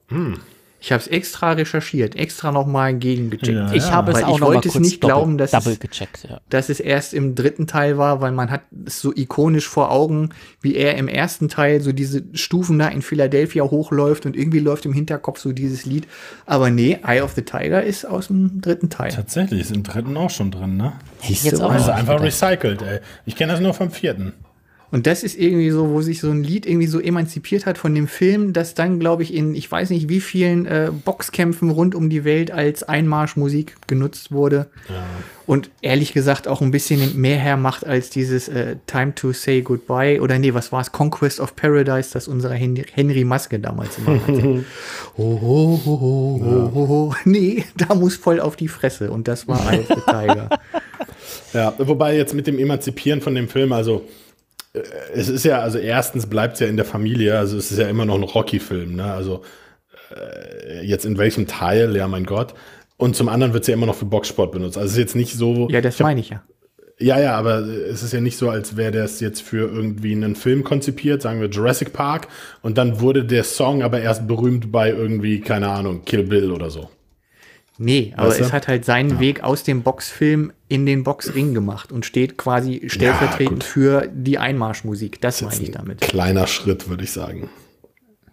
[0.09, 0.37] Hm.
[0.83, 3.49] Ich habe es extra recherchiert, extra nochmal gegengecheckt.
[3.53, 5.75] Ja, Ich habe es Weil auch ich noch mal wollte es nicht glauben, dass double
[5.75, 6.27] es- gecheckt.
[6.29, 6.41] Ja.
[6.49, 10.31] dass es erst im dritten Teil war, weil man hat es so ikonisch vor Augen,
[10.63, 14.87] wie er im ersten Teil so diese Stufen da in Philadelphia hochläuft und irgendwie läuft
[14.87, 16.07] im Hinterkopf so dieses Lied.
[16.47, 19.11] Aber nee, Eye of the Tiger ist aus dem dritten Teil.
[19.13, 20.95] Tatsächlich, ist im dritten auch schon drin, ne?
[21.23, 21.71] Siehst jetzt auch.
[21.73, 22.43] Also einfach gedacht.
[22.43, 23.01] recycelt, ey.
[23.27, 24.33] Ich kenne das nur vom vierten.
[24.93, 27.95] Und das ist irgendwie so, wo sich so ein Lied irgendwie so emanzipiert hat von
[27.95, 31.95] dem Film, das dann, glaube ich, in ich weiß nicht wie vielen äh, Boxkämpfen rund
[31.95, 34.69] um die Welt als Einmarschmusik genutzt wurde.
[35.47, 40.21] Und ehrlich gesagt auch ein bisschen mehr hermacht als dieses äh, Time to Say Goodbye
[40.21, 40.93] oder nee, was war es?
[40.93, 44.65] Conquest of Paradise, das unsere Henry, Henry Maske damals immer hatte.
[45.17, 47.15] oh, oh, oh, oh, oh, oh, oh.
[47.25, 49.11] Nee, da muss voll auf die Fresse.
[49.11, 50.51] Und das war Eye of the Tiger.
[51.53, 54.05] Ja, wobei jetzt mit dem Emanzipieren von dem Film, also
[54.73, 57.89] es ist ja, also erstens bleibt es ja in der Familie, also es ist ja
[57.89, 59.13] immer noch ein Rocky-Film, ne?
[59.13, 59.43] Also
[60.15, 62.55] äh, jetzt in welchem Teil, ja mein Gott.
[62.97, 64.77] Und zum anderen wird es ja immer noch für Boxsport benutzt.
[64.77, 65.69] Also es ist jetzt nicht so.
[65.71, 66.43] Ja, das ich meine ich ja.
[66.99, 70.37] Ja, ja, aber es ist ja nicht so, als wäre das jetzt für irgendwie einen
[70.37, 72.29] Film konzipiert, sagen wir Jurassic Park,
[72.61, 76.69] und dann wurde der Song aber erst berühmt bei irgendwie, keine Ahnung, Kill Bill oder
[76.69, 76.91] so.
[77.83, 78.45] Nee, aber Weißt du?
[78.45, 82.83] es hat halt seinen Weg aus dem Boxfilm in den Boxring gemacht und steht quasi
[82.89, 83.65] stellvertretend gut.
[83.65, 85.19] für die Einmarschmusik.
[85.23, 86.03] Das meine ich damit.
[86.03, 87.49] Kleiner Schritt, würde ich sagen.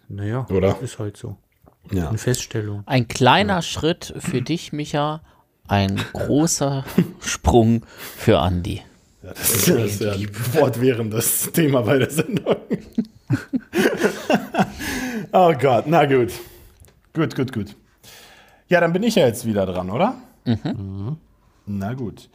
[0.06, 0.76] Naja, Oder?
[0.82, 1.38] ist halt so.
[1.90, 2.10] Ja.
[2.10, 2.82] Eine Feststellung.
[2.84, 5.22] Ein kleiner Schritt für dich, Micha,
[5.66, 6.84] ein großer
[7.20, 7.86] Sprung
[8.18, 8.82] für Andi.
[9.22, 12.56] Ja, das ist, das ist ja ein fortwährendes Thema bei der Sendung.
[15.32, 16.32] oh Gott, na gut.
[17.14, 17.74] Gut, gut, gut.
[18.68, 20.14] Ja, dann bin ich ja jetzt wieder dran, oder?
[20.44, 21.16] Mhm.
[21.66, 22.28] Na gut.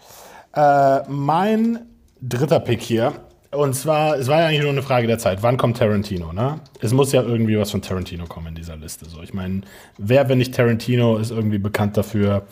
[0.53, 1.79] Äh, mein
[2.21, 3.13] dritter Pick hier,
[3.53, 5.43] und zwar, es war ja eigentlich nur eine Frage der Zeit.
[5.43, 6.59] Wann kommt Tarantino, ne?
[6.81, 9.05] Es muss ja irgendwie was von Tarantino kommen in dieser Liste.
[9.05, 9.61] So, ich meine,
[9.97, 12.43] wer, wenn nicht Tarantino, ist irgendwie bekannt dafür,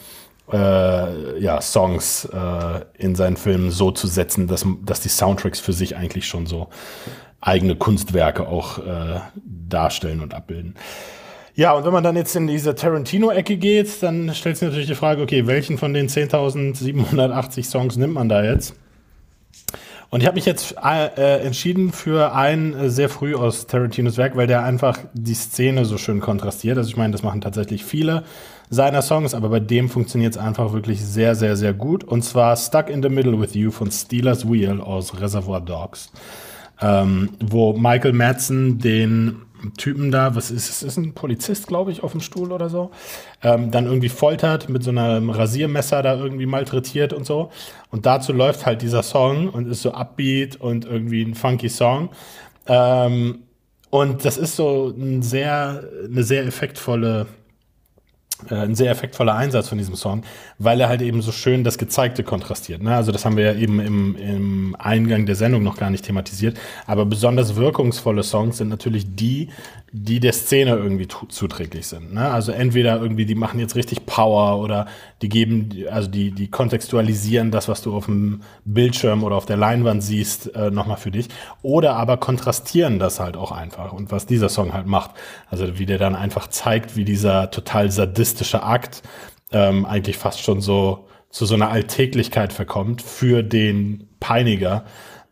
[0.52, 5.74] äh, ja, Songs äh, in seinen Filmen so zu setzen, dass, dass die Soundtracks für
[5.74, 6.68] sich eigentlich schon so
[7.40, 10.76] eigene Kunstwerke auch äh, darstellen und abbilden.
[11.56, 14.96] Ja, und wenn man dann jetzt in diese Tarantino-Ecke geht, dann stellt sich natürlich die
[14.96, 18.76] Frage, okay, welchen von den 10.780 Songs nimmt man da jetzt?
[20.12, 24.36] Und ich habe mich jetzt äh, entschieden für einen äh, sehr früh aus Tarantinos Werk,
[24.36, 26.78] weil der einfach die Szene so schön kontrastiert.
[26.78, 28.24] Also ich meine, das machen tatsächlich viele
[28.70, 32.04] seiner Songs, aber bei dem funktioniert es einfach wirklich sehr, sehr, sehr gut.
[32.04, 36.12] Und zwar Stuck in the Middle with You von Steelers Wheel aus Reservoir Dogs,
[36.82, 39.38] ähm, wo Michael Madsen den
[39.78, 42.92] Typen da, was ist es, ist ein Polizist, glaube ich, auf dem Stuhl oder so,
[43.44, 47.52] ähm, dann irgendwie foltert, mit so einem Rasiermesser da irgendwie malträtiert und so.
[47.90, 52.10] Und dazu läuft halt dieser Song und ist so upbeat und irgendwie ein funky Song.
[52.68, 53.44] Ähm,
[53.90, 57.28] und das ist so ein sehr, eine sehr effektvolle
[58.50, 60.24] ein sehr effektvoller Einsatz von diesem Song,
[60.58, 62.82] weil er halt eben so schön das Gezeigte kontrastiert.
[62.82, 62.96] Ne?
[62.96, 66.60] Also das haben wir ja eben im, im Eingang der Sendung noch gar nicht thematisiert.
[66.88, 69.50] Aber besonders wirkungsvolle Songs sind natürlich die,
[69.94, 72.14] die der Szene irgendwie zuträglich sind.
[72.14, 72.32] Ne?
[72.32, 74.86] Also entweder irgendwie, die machen jetzt richtig Power oder
[75.22, 79.58] die geben, also die, die kontextualisieren das, was du auf dem Bildschirm oder auf der
[79.58, 81.28] Leinwand siehst, äh, nochmal für dich.
[81.62, 83.92] Oder aber kontrastieren das halt auch einfach.
[83.92, 85.12] Und was dieser Song halt macht.
[85.50, 89.04] Also wie der dann einfach zeigt, wie dieser total sadistische Akt
[89.52, 94.86] ähm, eigentlich fast schon so zu so einer Alltäglichkeit verkommt für den Peiniger,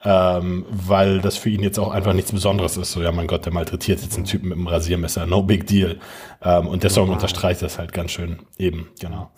[0.03, 2.91] ähm, weil das für ihn jetzt auch einfach nichts Besonderes ist.
[2.91, 5.99] So, ja, mein Gott, der malträtiert jetzt einen Typen mit einem Rasiermesser, no big deal.
[6.41, 9.31] Ähm, und der Song unterstreicht das halt ganz schön eben, genau.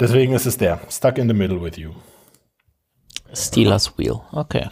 [0.00, 1.90] Deswegen ist es der, Stuck in the Middle with You.
[3.34, 4.20] Steelers Wheel.
[4.32, 4.68] Okay.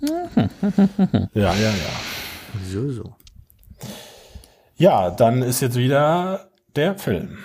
[0.00, 2.60] Ja, ja, ja.
[2.70, 3.16] So, so.
[4.76, 7.38] Ja, dann ist jetzt wieder der Film.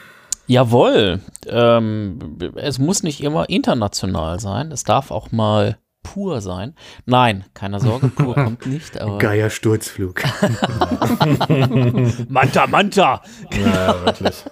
[0.48, 1.22] Jawohl.
[1.48, 4.72] Ähm, es muss nicht immer international sein.
[4.72, 5.78] Es darf auch mal
[6.14, 6.74] pur sein.
[7.06, 9.00] Nein, keine Sorge, pur kommt nicht.
[9.00, 10.24] Aber Geier Sturzflug.
[12.30, 13.22] Manta, Manta.
[13.54, 14.44] Ja, wirklich.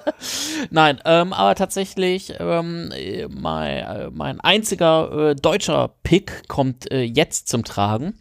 [0.69, 7.01] Nein, ähm, aber tatsächlich, ähm, äh, mein, äh, mein einziger äh, deutscher Pick kommt äh,
[7.01, 8.13] jetzt zum Tragen.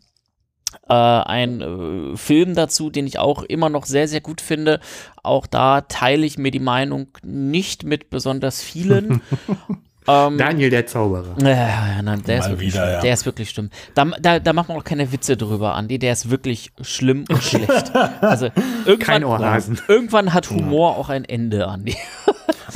[0.89, 4.81] äh, ein äh, Film dazu, den ich auch immer noch sehr, sehr gut finde.
[5.23, 9.21] Auch da teile ich mir die Meinung nicht mit besonders vielen.
[10.09, 11.35] ähm, Daniel der Zauberer.
[11.41, 13.01] Ja, ja, nein, der, ist wirklich, wieder, ja.
[13.01, 13.71] der ist wirklich schlimm.
[13.95, 15.99] Da, da, da macht man auch keine Witze drüber, Andi.
[15.99, 17.95] Der ist wirklich schlimm und schlecht.
[18.21, 18.51] Also
[18.85, 21.97] irgendwann, Kein irgendwann hat Humor auch ein Ende, Andi.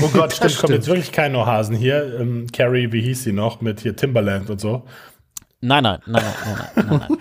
[0.03, 2.19] Oh Gott, stimmt, kommt jetzt wirklich kein Ohrhasen hier.
[2.19, 4.85] Ähm, Carrie, wie hieß sie noch, mit hier Timberland und so.
[5.63, 7.19] Nein, nein, nein, nein, nein, nein,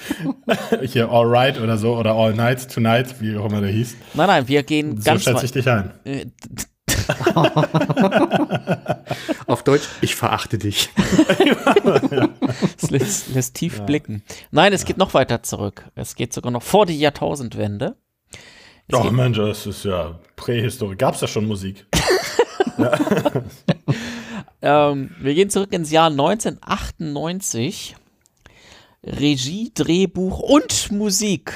[0.48, 0.80] nein.
[0.88, 3.98] Hier All Right oder so oder All Night Tonight, wie auch immer der hieß.
[4.14, 5.92] Nein, nein, wir gehen so ganz So schätze ich dich ein.
[9.60, 10.90] Auf Deutsch, ich verachte dich.
[12.78, 13.84] Es lässt, lässt, tief ja.
[13.84, 14.24] blicken.
[14.52, 14.88] Nein, es ja.
[14.88, 15.84] geht noch weiter zurück.
[15.96, 17.98] Es geht sogar noch vor die Jahrtausendwende.
[18.88, 20.96] Es oh Mensch, das ist ja Prähistorie.
[20.96, 21.86] Gab es da schon Musik?
[24.62, 27.98] ähm, wir gehen zurück ins Jahr 1998.
[29.04, 31.52] Regie, Drehbuch und Musik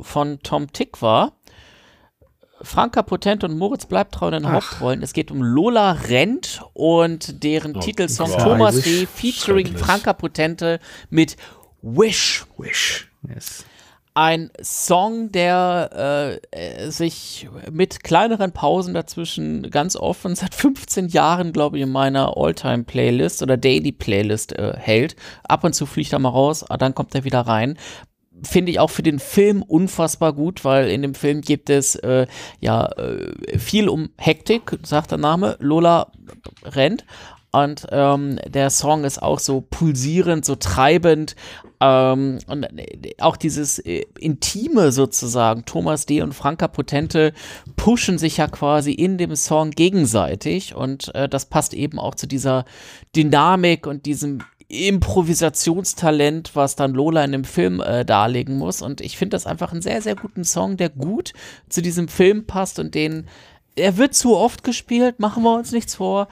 [0.00, 1.32] von Tom Tick war.
[2.62, 4.52] Franka Potent und Moritz Bleibtreu in den Ach.
[4.52, 5.02] Hauptrollen.
[5.02, 8.42] Es geht um Lola Rent und deren oh, Titelsong Gott.
[8.42, 9.06] Thomas D.
[9.06, 11.36] featuring Franka Potente mit
[11.82, 12.46] Wish.
[12.58, 13.10] Wish.
[13.28, 13.64] Yes
[14.14, 21.78] ein Song, der äh, sich mit kleineren Pausen dazwischen ganz offen seit 15 Jahren, glaube
[21.78, 25.16] ich, in meiner All-Time-Playlist oder Daily-Playlist äh, hält.
[25.44, 27.78] Ab und zu fliegt er mal raus, ah, dann kommt er wieder rein.
[28.42, 32.26] Finde ich auch für den Film unfassbar gut, weil in dem Film gibt es äh,
[32.60, 35.56] ja äh, viel um Hektik, sagt der Name.
[35.60, 36.10] Lola
[36.64, 37.04] rennt
[37.54, 41.36] und ähm, der Song ist auch so pulsierend, so treibend.
[41.80, 45.66] Ähm, und äh, auch dieses äh, Intime sozusagen.
[45.66, 46.22] Thomas D.
[46.22, 47.34] und Franka Potente
[47.76, 50.74] pushen sich ja quasi in dem Song gegenseitig.
[50.74, 52.64] Und äh, das passt eben auch zu dieser
[53.14, 54.38] Dynamik und diesem
[54.72, 58.80] Improvisationstalent, was dann Lola in dem Film äh, darlegen muss.
[58.80, 61.34] Und ich finde das einfach einen sehr, sehr guten Song, der gut
[61.68, 63.26] zu diesem Film passt und den
[63.74, 66.28] er wird zu oft gespielt, machen wir uns nichts vor.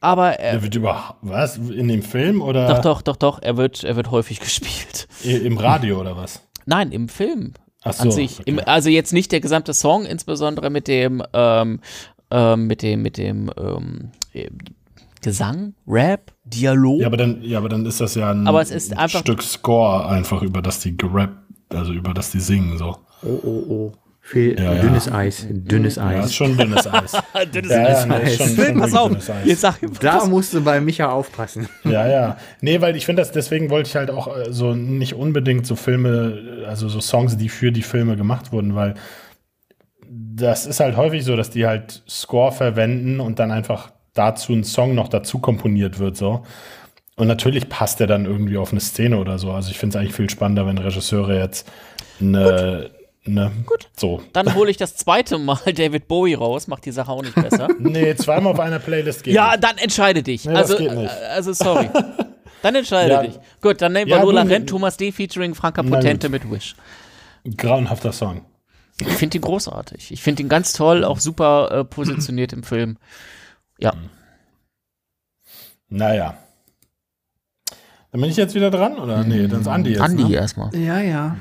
[0.00, 2.66] Aber er wird über was in dem Film oder?
[2.66, 3.42] Doch, doch, doch, doch.
[3.42, 5.06] Er wird, er wird häufig gespielt.
[5.22, 6.42] Im Radio oder was?
[6.66, 7.52] Nein, im Film.
[7.82, 8.40] Ach so, an sich.
[8.40, 8.50] Okay.
[8.50, 11.80] Im, also jetzt nicht der gesamte Song, insbesondere mit dem, ähm,
[12.30, 14.10] ähm, mit dem, mit dem ähm,
[15.22, 17.00] Gesang, Rap, Dialog.
[17.00, 19.42] Ja, aber dann, ja, aber dann ist das ja ein, aber es ist einfach, Stück
[19.42, 21.38] Score einfach über das die gerappt,
[21.70, 22.96] also über das die singen so.
[23.22, 23.92] Oh, oh, oh.
[24.24, 25.14] Viel ja, dünnes ja.
[25.14, 26.14] Eis, dünnes Eis.
[26.14, 27.12] Ja, ist schon dünnes Eis.
[27.52, 28.36] dünnes ja, Eis.
[28.36, 29.12] Schon, schon Pass auf,
[29.44, 31.68] jetzt sag Da musst du bei Micha aufpassen.
[31.84, 32.36] Ja, ja.
[32.60, 35.74] Nee, weil ich finde das, deswegen wollte ich halt auch äh, so nicht unbedingt so
[35.74, 38.94] Filme, also so Songs, die für die Filme gemacht wurden, weil
[40.08, 44.64] das ist halt häufig so, dass die halt Score verwenden und dann einfach dazu ein
[44.64, 46.44] Song noch dazu komponiert wird, so.
[47.16, 49.52] Und natürlich passt der dann irgendwie auf eine Szene oder so.
[49.52, 51.70] Also ich finde es eigentlich viel spannender, wenn Regisseure jetzt
[52.20, 53.52] eine, Gut Ne?
[53.66, 53.88] Gut.
[53.96, 54.20] So.
[54.32, 57.68] Dann hole ich das zweite Mal David Bowie raus, macht die Sache auch nicht besser.
[57.78, 59.34] nee, zweimal auf einer Playlist geht.
[59.34, 59.64] Ja, nicht.
[59.64, 60.44] dann entscheide dich.
[60.44, 61.88] Nee, also, äh, also sorry.
[62.62, 63.22] Dann entscheide ja.
[63.22, 63.34] dich.
[63.60, 65.10] Gut, dann nehmen wir ja, Lola Rent, Thomas D.
[65.10, 66.76] featuring Franka Potente mit Wish.
[67.56, 68.42] Grauenhafter Song.
[69.00, 70.12] Ich finde ihn großartig.
[70.12, 72.98] Ich finde ihn ganz toll, auch super äh, positioniert im Film.
[73.82, 73.94] Ja.
[75.88, 76.38] Naja.
[78.10, 79.24] Dann bin ich jetzt wieder dran, oder?
[79.24, 80.00] Nee, dann ist Andi jetzt.
[80.00, 80.34] Andi ne?
[80.34, 80.74] erstmal.
[80.76, 81.36] Ja, ja.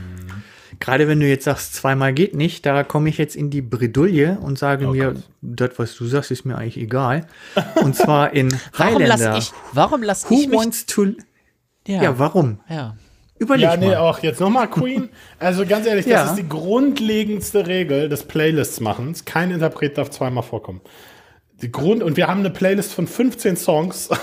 [0.80, 4.40] Gerade wenn du jetzt sagst, zweimal geht nicht, da komme ich jetzt in die Bredouille
[4.40, 7.28] und sage oh mir, das, was du sagst, ist mir eigentlich egal.
[7.76, 9.30] Und zwar in warum Highlander.
[9.34, 11.06] Lass ich, warum lass Who ich mich wants to
[11.88, 12.04] ja.
[12.04, 12.60] ja, warum?
[12.68, 12.96] Ja.
[13.38, 13.98] Überleg ja, nee, mal.
[13.98, 15.10] auch jetzt nochmal Queen.
[15.40, 16.26] Also ganz ehrlich, das ja.
[16.26, 19.26] ist die grundlegendste Regel des Playlists-Machens.
[19.26, 20.82] Kein Interpret darf zweimal vorkommen.
[21.62, 24.10] Die Grund und wir haben eine Playlist von 15 Songs.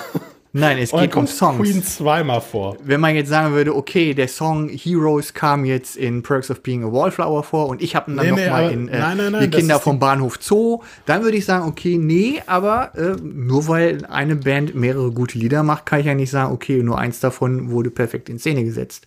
[0.52, 1.60] Nein, es geht um Songs.
[1.60, 2.76] Queen zweimal vor.
[2.82, 6.84] Wenn man jetzt sagen würde, okay, der Song Heroes kam jetzt in Perks of Being
[6.84, 9.32] a Wallflower vor und ich habe ihn dann nee, nochmal nee, in äh, nein, nein,
[9.32, 13.68] nein, Die Kinder vom Bahnhof Zoo, dann würde ich sagen, okay, nee, aber äh, nur
[13.68, 17.20] weil eine Band mehrere gute Lieder macht, kann ich ja nicht sagen, okay, nur eins
[17.20, 19.06] davon wurde perfekt in Szene gesetzt.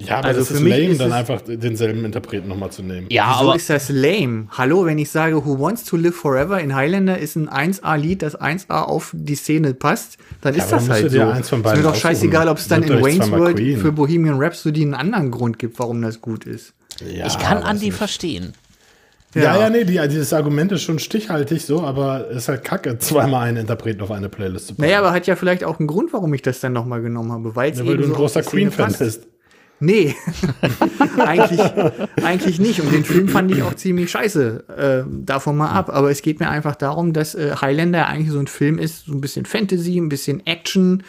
[0.00, 3.08] Ja, aber also das für ist lame, ist dann einfach denselben Interpreten nochmal zu nehmen.
[3.10, 4.46] Ja, Wieso aber ist das lame?
[4.56, 8.40] Hallo, wenn ich sage, Who Wants to Live Forever in Highlander ist ein 1A-Lied, das
[8.40, 11.20] 1A auf die Szene passt, dann ist ja, das halt so.
[11.20, 14.40] Eins von beiden ist mir doch scheißegal, ob es dann in Wayne's World für Bohemian
[14.40, 16.74] Rhapsody einen anderen Grund gibt, warum das gut ist.
[17.04, 17.96] Ja, ich kann Andy nicht.
[17.96, 18.52] verstehen.
[19.34, 22.64] Ja, ja, ja nee, die, dieses Argument ist schon stichhaltig so, aber es ist halt
[22.64, 24.82] kacke, zweimal einen Interpreten auf eine Playlist zu packen.
[24.82, 27.54] Naja, aber hat ja vielleicht auch einen Grund, warum ich das dann nochmal genommen habe,
[27.54, 29.26] weil es ja, weil du ein großer Queen-Fan bist.
[29.80, 30.16] Nee,
[31.18, 31.60] eigentlich,
[32.22, 32.80] eigentlich nicht.
[32.80, 34.64] Und den Film fand ich auch ziemlich scheiße,
[35.06, 35.88] äh, davon mal ab.
[35.90, 39.12] Aber es geht mir einfach darum, dass äh, Highlander eigentlich so ein Film ist, so
[39.12, 41.04] ein bisschen Fantasy, ein bisschen Action.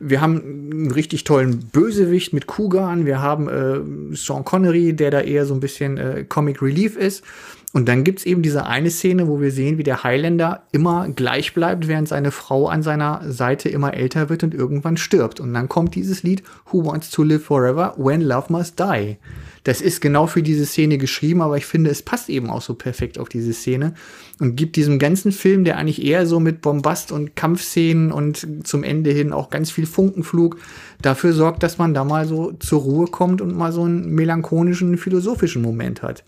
[0.00, 3.06] Wir haben einen richtig tollen Bösewicht mit Kugan.
[3.06, 7.24] Wir haben äh, Sean Connery, der da eher so ein bisschen äh, Comic Relief ist.
[7.72, 11.54] Und dann gibt's eben diese eine Szene, wo wir sehen, wie der Highlander immer gleich
[11.54, 15.38] bleibt, während seine Frau an seiner Seite immer älter wird und irgendwann stirbt.
[15.38, 19.18] Und dann kommt dieses Lied Who Wants to Live Forever When Love Must Die.
[19.62, 22.74] Das ist genau für diese Szene geschrieben, aber ich finde, es passt eben auch so
[22.74, 23.94] perfekt auf diese Szene
[24.40, 28.82] und gibt diesem ganzen Film, der eigentlich eher so mit Bombast und Kampfszenen und zum
[28.82, 30.56] Ende hin auch ganz viel Funkenflug
[31.02, 34.96] dafür sorgt, dass man da mal so zur Ruhe kommt und mal so einen melancholischen,
[34.96, 36.24] philosophischen Moment hat.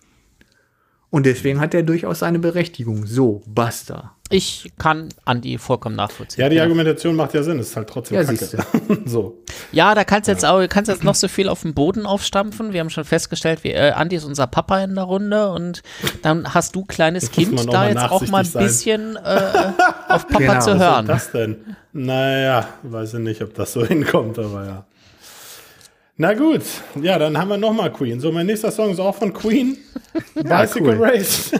[1.13, 3.05] Und deswegen hat er durchaus seine Berechtigung.
[3.07, 4.13] So, basta.
[4.31, 6.41] Ich kann Andi vollkommen nachvollziehen.
[6.43, 8.47] Ja, die Argumentation macht ja Sinn, es ist halt trotzdem Ja, Kacke.
[9.05, 9.37] so.
[9.73, 12.73] Ja, da kannst du jetzt auch, kannst jetzt noch so viel auf den Boden aufstampfen.
[12.73, 15.83] Wir haben schon festgestellt, wie, äh, Andi ist unser Papa in der Runde und
[16.23, 19.73] dann hast du kleines Kind man auch da jetzt auch mal ein nachsichtig bisschen äh,
[20.09, 20.61] auf Papa Genau.
[20.61, 21.07] zu Was hören.
[21.07, 21.57] soll das denn?
[21.93, 24.85] Naja, weiß ich nicht, ob das so hinkommt, aber ja.
[26.19, 26.61] Na gut,
[27.01, 28.21] ja, dann haben wir nochmal Queen.
[28.21, 29.79] So, mein nächster Song ist auch von Queen.
[30.35, 31.03] Bicycle.
[31.03, 31.53] Race.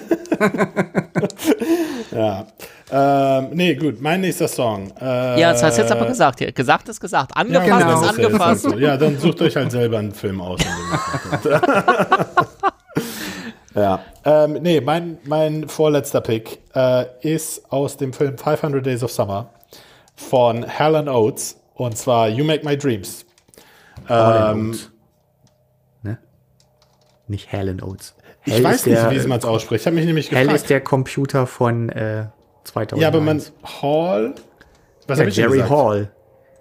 [2.13, 2.47] ja.
[2.91, 4.93] Ähm, nee, gut, mein nächster Song.
[5.01, 6.43] Äh, Ja, das hast du jetzt aber gesagt.
[6.43, 7.35] Ja, gesagt ist gesagt.
[7.35, 7.79] Angefasst genau.
[7.79, 8.63] ist das ja jetzt halt angefasst.
[8.63, 8.79] so.
[8.79, 10.61] Ja, dann sucht euch halt selber einen Film aus.
[13.75, 14.01] ja.
[14.25, 19.49] Ähm, nee, mein, mein vorletzter Pick äh, ist aus dem Film 500 Days of Summer
[20.15, 23.25] von Helen Oates und zwar You Make My Dreams.
[24.09, 24.77] Ähm,
[26.03, 26.19] Ne?
[27.29, 28.15] Nicht Helen Oates.
[28.45, 29.83] ich Hell weiß ist nicht, der, wie man es ausspricht.
[29.83, 30.63] Ich habe mich nämlich Hell gefragt.
[30.63, 32.27] ist der Computer von äh,
[32.65, 33.01] 2000.
[33.03, 33.41] ja, aber man
[33.83, 34.35] Hall.
[35.07, 35.71] Was ja, habe ich Jerry gesagt?
[35.71, 36.13] Hall.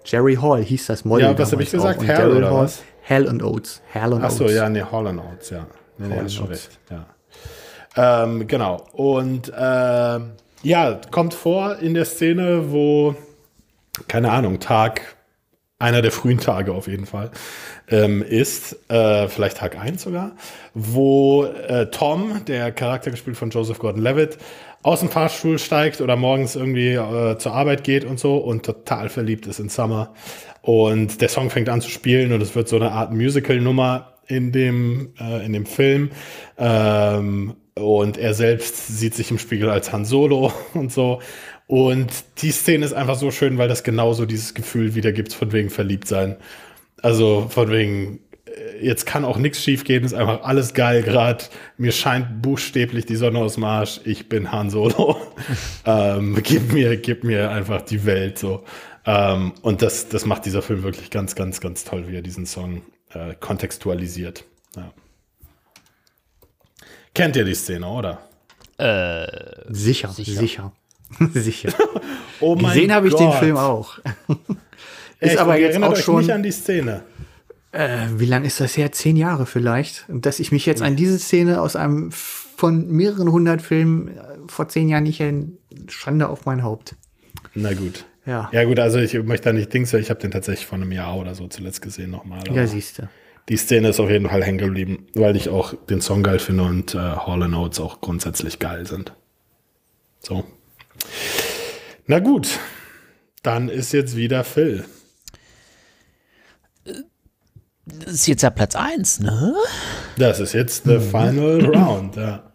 [0.04, 1.26] Jerry Hall hieß das Model.
[1.26, 2.02] Ja, was hab ich gesagt?
[2.02, 2.82] Hell Daryl oder Hall, was?
[3.02, 3.82] Hell und Oates.
[3.92, 4.56] Hell und Ach so, Oates.
[4.56, 5.66] ja, nee, Hall Oates, ja.
[5.98, 6.68] Nee, nee, hast schon Oates.
[6.68, 8.24] recht, ja.
[8.24, 8.86] Ähm, genau.
[8.92, 13.14] Und ähm, ja, kommt vor in der Szene, wo,
[14.08, 15.16] keine Ahnung, Tag,
[15.82, 17.30] einer der frühen Tage auf jeden Fall,
[17.88, 20.32] ähm, ist, äh, vielleicht Tag 1 sogar,
[20.74, 24.38] wo äh, Tom, der Charakter gespielt von Joseph Gordon-Levitt,
[24.84, 29.08] aus dem Fahrstuhl steigt oder morgens irgendwie äh, zur Arbeit geht und so und total
[29.08, 30.14] verliebt ist in Summer.
[30.60, 34.52] Und der Song fängt an zu spielen und es wird so eine Art Musical-Nummer in
[34.52, 36.10] dem, äh, in dem Film.
[36.58, 41.20] Ähm, und er selbst sieht sich im Spiegel als Han Solo und so.
[41.66, 45.70] Und die Szene ist einfach so schön, weil das genauso dieses Gefühl wiedergibt, von wegen
[45.70, 46.36] verliebt sein.
[47.00, 51.44] Also von wegen, äh, jetzt kann auch nichts schief gehen, ist einfach alles geil gerade.
[51.78, 54.00] Mir scheint buchstäblich die Sonne aus dem Arsch.
[54.04, 55.16] Ich bin Han Solo.
[55.86, 58.64] ähm, gib mir, gib mir einfach die Welt so.
[59.04, 62.46] Ähm, und das, das macht dieser Film wirklich ganz, ganz, ganz toll, wie er diesen
[62.46, 64.44] Song äh, kontextualisiert.
[64.76, 64.92] Ja.
[67.14, 68.18] Kennt ihr die Szene, oder?
[69.68, 70.40] Sicher, sicher.
[70.40, 70.72] Sicher.
[72.40, 73.32] Oh mein Gesehen habe ich den.
[73.32, 73.98] Film auch.
[75.20, 76.16] Ist aber Und ihr jetzt erinnert auch euch schon.
[76.18, 77.02] nicht an die Szene.
[77.70, 78.90] Äh, wie lange ist das her?
[78.92, 80.04] Zehn Jahre vielleicht.
[80.08, 84.68] Dass ich mich jetzt an diese Szene aus einem von mehreren hundert Filmen äh, vor
[84.68, 85.50] zehn Jahren nicht erinnere,
[85.88, 86.96] Schande auf mein Haupt.
[87.54, 88.04] Na gut.
[88.26, 88.48] Ja.
[88.52, 91.16] Ja gut, also ich möchte da nicht Dings, ich habe den tatsächlich vor einem Jahr
[91.16, 92.42] oder so zuletzt gesehen nochmal.
[92.52, 93.08] Ja, siehst du.
[93.48, 96.62] Die Szene ist auf jeden Fall hängen geblieben, weil ich auch den Song geil finde
[96.62, 99.12] und äh, Hall Notes auch grundsätzlich geil sind.
[100.20, 100.44] So.
[102.06, 102.58] Na gut,
[103.42, 104.84] dann ist jetzt wieder Phil.
[107.84, 109.54] Das ist jetzt ja Platz 1, ne?
[110.16, 110.90] Das ist jetzt Mhm.
[110.90, 112.16] the final round.
[112.16, 112.52] Ja,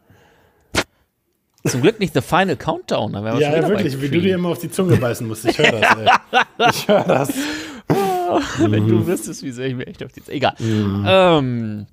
[1.66, 3.12] Zum Glück nicht The Final Countdown.
[3.14, 5.44] Da wären wir ja, wirklich, wie du dir immer auf die Zunge beißen musst.
[5.46, 5.98] Ich höre das.
[5.98, 6.08] Ey.
[6.72, 7.30] Ich höre das.
[8.60, 8.88] Wenn Mhm.
[8.90, 10.54] du wüsstest, wie sehr ich mir echt auf die Egal.
[10.60, 11.88] Ähm,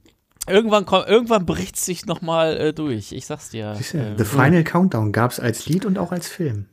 [0.48, 3.12] irgendwann, komm, irgendwann bricht es sich nochmal äh, durch.
[3.12, 3.76] Ich sag's dir.
[3.92, 6.66] Du, Ähm, The Final Countdown gab es als Lied und auch als Film.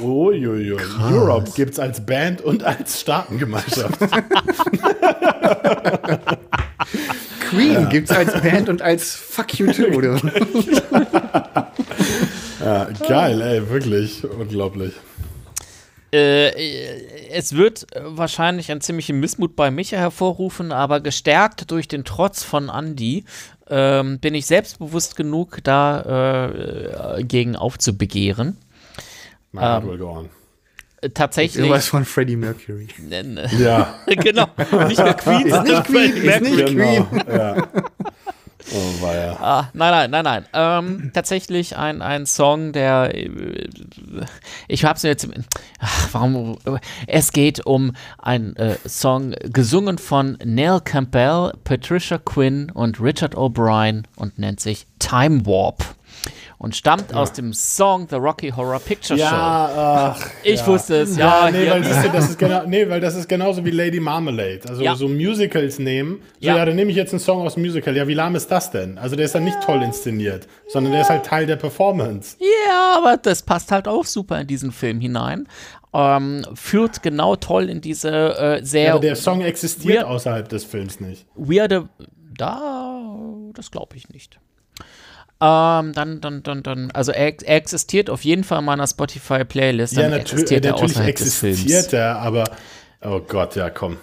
[0.00, 0.78] Uiuiui.
[1.02, 4.00] Europe gibt's als Band und als Staatengemeinschaft.
[7.50, 10.16] Queen gibt's als Band und als Fuck You Too.
[12.64, 14.92] Ja, geil, ey, wirklich unglaublich.
[16.12, 22.04] Äh, es wird äh, wahrscheinlich einen ziemlichen Missmut bei Micha hervorrufen, aber gestärkt durch den
[22.04, 23.24] Trotz von Andy
[23.70, 26.50] ähm, bin ich selbstbewusst genug, da
[27.18, 28.58] äh, gegen aufzubegehren.
[29.52, 30.28] My heart will go on.
[31.00, 31.66] Äh, Tatsächlich.
[31.66, 32.88] Sowas von Freddie Mercury.
[33.10, 34.46] Äh, Ja, genau.
[34.86, 37.08] Nicht mehr Queen, nicht Queen, ist nicht genau.
[37.28, 37.56] Ja.
[38.74, 39.36] Oh, ja.
[39.40, 40.46] Ah, nein, nein, nein, nein.
[40.54, 43.14] Ähm, tatsächlich ein, ein Song, der.
[43.14, 43.28] Äh,
[44.68, 45.28] ich hab's jetzt.
[45.78, 46.58] Ach, warum?
[47.06, 54.04] Es geht um einen äh, Song gesungen von Neil Campbell, Patricia Quinn und Richard O'Brien
[54.16, 55.84] und nennt sich Time Warp
[56.62, 57.16] und stammt ja.
[57.16, 59.24] aus dem Song The Rocky Horror Picture Show.
[59.24, 60.66] Ja, ach, ich ja.
[60.68, 61.50] wusste es, ja.
[61.50, 64.60] nee, weil das, das ist genau, nee, weil das ist genauso wie Lady Marmalade.
[64.68, 66.22] Also so Musicals nehmen.
[66.40, 66.64] So, ja.
[66.64, 67.96] dann nehme ich jetzt einen Song aus dem Musical.
[67.96, 68.96] Ja, wie lahm ist das denn?
[68.96, 72.36] Also der ist dann nicht toll inszeniert, sondern der ist halt Teil der Performance.
[72.38, 75.48] Ja, aber das passt halt auch super in diesen Film hinein.
[75.92, 78.84] Ähm, führt genau toll in diese äh, sehr.
[78.84, 81.26] Ja, aber der Song existiert außerhalb des Films nicht.
[81.34, 81.88] Weirde.
[82.38, 83.02] Da,
[83.52, 84.38] das glaube ich nicht.
[85.44, 89.94] Ähm, dann, dann, dann, dann, also er, er, existiert auf jeden Fall in meiner Spotify-Playlist.
[89.94, 92.44] Ja, natür existiert natürlich existiert er, aber
[93.00, 93.96] oh Gott, ja, komm.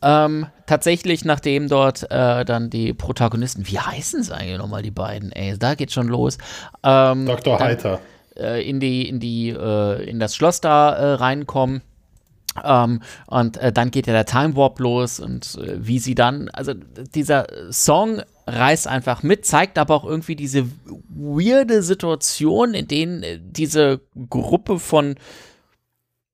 [0.00, 5.30] Ähm, tatsächlich, nachdem dort äh, dann die Protagonisten, wie heißen es eigentlich nochmal, die beiden?
[5.30, 6.38] Ey, da geht schon los.
[6.82, 7.58] Ähm, Dr.
[7.58, 8.00] Heiter.
[8.34, 11.82] Äh, in die, in die, äh, in das Schloss da äh, reinkommen.
[12.64, 16.72] Ähm, und äh, dann geht ja der Time Warp los und wie sie dann, also
[17.14, 20.66] dieser Song reißt einfach mit, zeigt aber auch irgendwie diese
[21.08, 25.16] weirde Situation, in denen äh, diese Gruppe von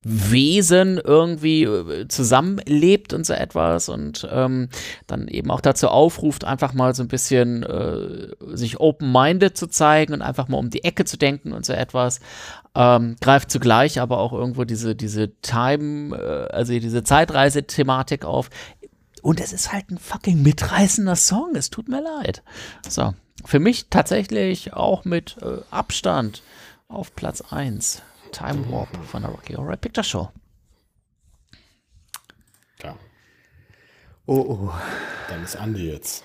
[0.04, 4.68] Wesen irgendwie äh, zusammenlebt und so etwas und ähm,
[5.06, 10.12] dann eben auch dazu aufruft, einfach mal so ein bisschen äh, sich open-minded zu zeigen
[10.12, 12.20] und einfach mal um die Ecke zu denken und so etwas.
[12.74, 18.50] Ähm, greift zugleich aber auch irgendwo diese, diese Time, äh, also diese Zeitreise-Thematik auf.
[19.24, 21.56] Und es ist halt ein fucking mitreißender Song.
[21.56, 22.42] Es tut mir leid.
[22.86, 23.14] So.
[23.42, 26.42] Für mich tatsächlich auch mit äh, Abstand
[26.88, 28.02] auf Platz 1.
[28.32, 30.28] Time Warp von der Rocky Horror Picture Show.
[32.78, 32.98] Klar.
[34.26, 34.72] Oh, oh.
[35.30, 36.24] Dann ist Andi jetzt.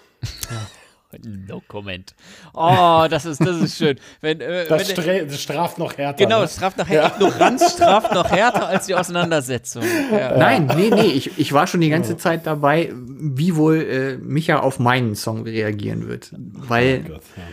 [0.51, 0.67] Ja.
[1.23, 2.13] No comment.
[2.53, 3.99] Oh, das ist, das ist schön.
[4.21, 6.23] Wenn, äh, das, wenn, das, straft noch härter.
[6.23, 6.47] Genau, ne?
[6.47, 7.19] straft noch härter.
[7.19, 7.27] Ja.
[7.27, 9.83] Ignoranz straft noch härter als die Auseinandersetzung.
[10.11, 10.37] Ja.
[10.37, 11.07] Nein, nee, nee.
[11.07, 15.43] Ich, ich war schon die ganze Zeit dabei, wie wohl äh, Micha auf meinen Song
[15.43, 16.31] reagieren wird.
[16.37, 17.43] Weil oh Gott, ja.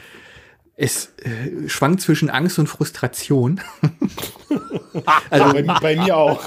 [0.76, 3.62] es äh, schwankt zwischen Angst und Frustration.
[5.30, 6.42] also bei, bei mir auch.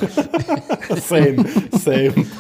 [0.96, 2.14] same, same.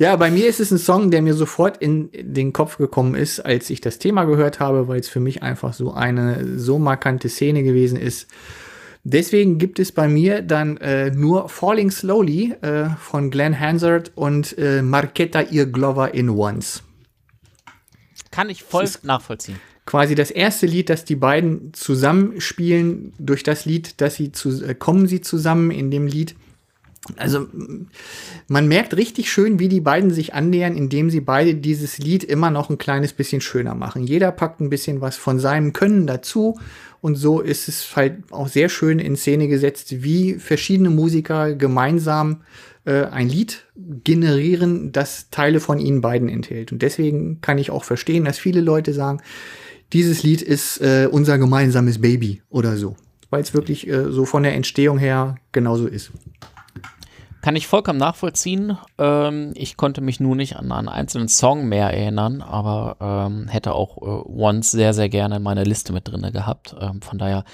[0.00, 3.38] Ja, bei mir ist es ein Song, der mir sofort in den Kopf gekommen ist,
[3.40, 7.28] als ich das Thema gehört habe, weil es für mich einfach so eine so markante
[7.28, 8.26] Szene gewesen ist.
[9.04, 14.56] Deswegen gibt es bei mir dann äh, nur Falling Slowly äh, von Glenn Hansard und
[14.56, 16.82] äh, Marketa Glover in Once.
[18.30, 19.60] Kann ich voll nachvollziehen.
[19.84, 24.74] Quasi das erste Lied, das die beiden zusammenspielen, durch das Lied, dass sie zu, äh,
[24.74, 26.36] kommen sie zusammen in dem Lied.
[27.16, 27.46] Also
[28.46, 32.50] man merkt richtig schön, wie die beiden sich annähern, indem sie beide dieses Lied immer
[32.50, 34.02] noch ein kleines bisschen schöner machen.
[34.02, 36.58] Jeder packt ein bisschen was von seinem Können dazu
[37.00, 42.42] und so ist es halt auch sehr schön in Szene gesetzt, wie verschiedene Musiker gemeinsam
[42.84, 43.66] äh, ein Lied
[44.04, 46.72] generieren, das Teile von ihnen beiden enthält.
[46.72, 49.20] Und deswegen kann ich auch verstehen, dass viele Leute sagen,
[49.92, 52.96] dieses Lied ist äh, unser gemeinsames Baby oder so,
[53.30, 56.10] weil es wirklich äh, so von der Entstehung her genauso ist.
[57.42, 58.76] Kann ich vollkommen nachvollziehen.
[58.98, 63.72] Ähm, ich konnte mich nur nicht an einen einzelnen Song mehr erinnern, aber ähm, hätte
[63.72, 66.76] auch äh, Once sehr, sehr gerne in meiner Liste mit drin gehabt.
[66.78, 67.44] Ähm, von daher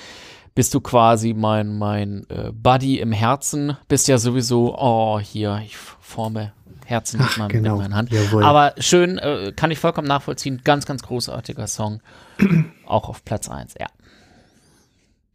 [0.56, 3.76] bist du quasi mein, mein äh, Buddy im Herzen.
[3.86, 6.52] Bist ja sowieso, oh, hier, ich forme
[6.84, 7.76] Herzen Ach, mit, meinem, genau.
[7.76, 8.10] mit meiner Hand.
[8.10, 8.42] Jawohl.
[8.42, 10.62] Aber schön, äh, kann ich vollkommen nachvollziehen.
[10.64, 12.00] Ganz, ganz großartiger Song.
[12.86, 13.86] auch auf Platz 1, ja.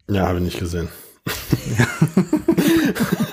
[0.09, 0.89] Ja, habe ich nicht gesehen.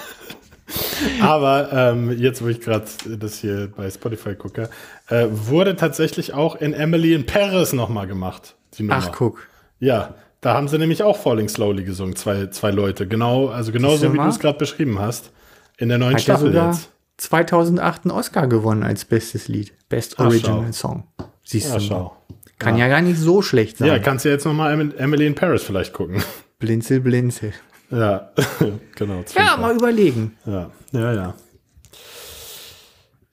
[1.21, 2.87] Aber ähm, jetzt, wo ich gerade
[3.19, 4.69] das hier bei Spotify gucke,
[5.09, 8.55] äh, wurde tatsächlich auch in Emily in Paris nochmal gemacht.
[8.89, 9.47] Ach, guck.
[9.81, 13.07] Ja, da haben sie nämlich auch Falling Slowly gesungen, zwei, zwei Leute.
[13.07, 15.31] Genau, also genauso wie du es gerade beschrieben hast.
[15.77, 16.91] In der neuen Hat Staffel sogar jetzt.
[17.19, 19.73] 2008 einen Oscar gewonnen als bestes Lied.
[19.89, 21.05] Best Original Ach, Song.
[21.43, 22.11] Siehst ja, du mal.
[22.59, 22.87] Kann ja.
[22.87, 22.89] ja.
[22.89, 23.89] gar nicht so schlecht sein.
[23.89, 26.23] Ja, kannst du jetzt nochmal Emily in Paris vielleicht gucken.
[26.59, 27.53] Blinzel, blinzel.
[27.91, 28.31] Ja,
[28.97, 29.25] genau.
[29.35, 30.37] Ja, mal überlegen.
[30.45, 31.35] Ja, ja, ja.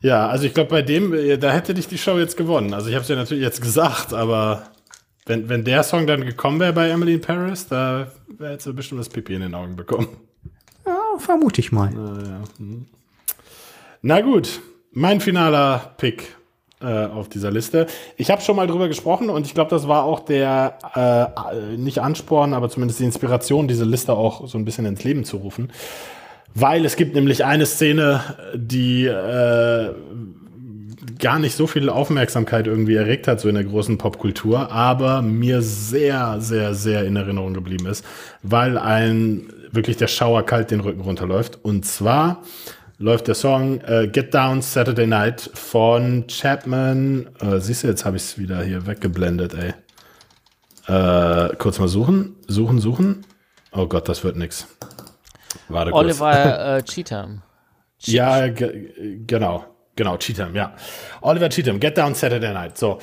[0.01, 2.73] Ja, also ich glaube, bei dem, äh, da hätte dich die Show jetzt gewonnen.
[2.73, 4.63] Also ich habe es ja natürlich jetzt gesagt, aber
[5.25, 8.99] wenn, wenn der Song dann gekommen wäre bei Emily in Paris, da hätte sie bestimmt
[8.99, 10.07] das Pipi in den Augen bekommen.
[10.85, 11.89] Ja, vermute ich mal.
[11.91, 12.43] Na, ja.
[12.57, 12.85] hm.
[14.03, 16.35] Na gut, mein finaler Pick
[16.85, 17.87] äh, auf dieser Liste.
[18.17, 21.99] Ich habe schon mal drüber gesprochen und ich glaube, das war auch der, äh, nicht
[21.99, 25.71] Ansporn, aber zumindest die Inspiration, diese Liste auch so ein bisschen ins Leben zu rufen.
[26.53, 28.21] Weil es gibt nämlich eine Szene,
[28.55, 29.93] die, äh,
[31.19, 35.61] gar nicht so viel Aufmerksamkeit irgendwie erregt hat, so in der großen Popkultur, aber mir
[35.61, 38.05] sehr, sehr, sehr in Erinnerung geblieben ist,
[38.43, 41.59] weil ein wirklich der Schauer kalt den Rücken runterläuft.
[41.63, 42.41] Und zwar
[42.97, 47.27] läuft der Song äh, Get Down Saturday Night von Chapman.
[47.41, 49.73] Äh, siehst du, jetzt habe ich es wieder hier weggeblendet, ey.
[50.87, 53.25] Äh, kurz mal suchen, suchen, suchen.
[53.71, 54.67] Oh Gott, das wird nix.
[55.67, 56.03] Warte kurz.
[56.03, 57.41] Oliver äh, Cheatham.
[57.99, 59.65] Ja, genau.
[59.95, 60.75] Genau, Cheatham, ja.
[61.21, 62.77] Oliver Cheatham, Get Down Saturday Night.
[62.77, 62.99] So.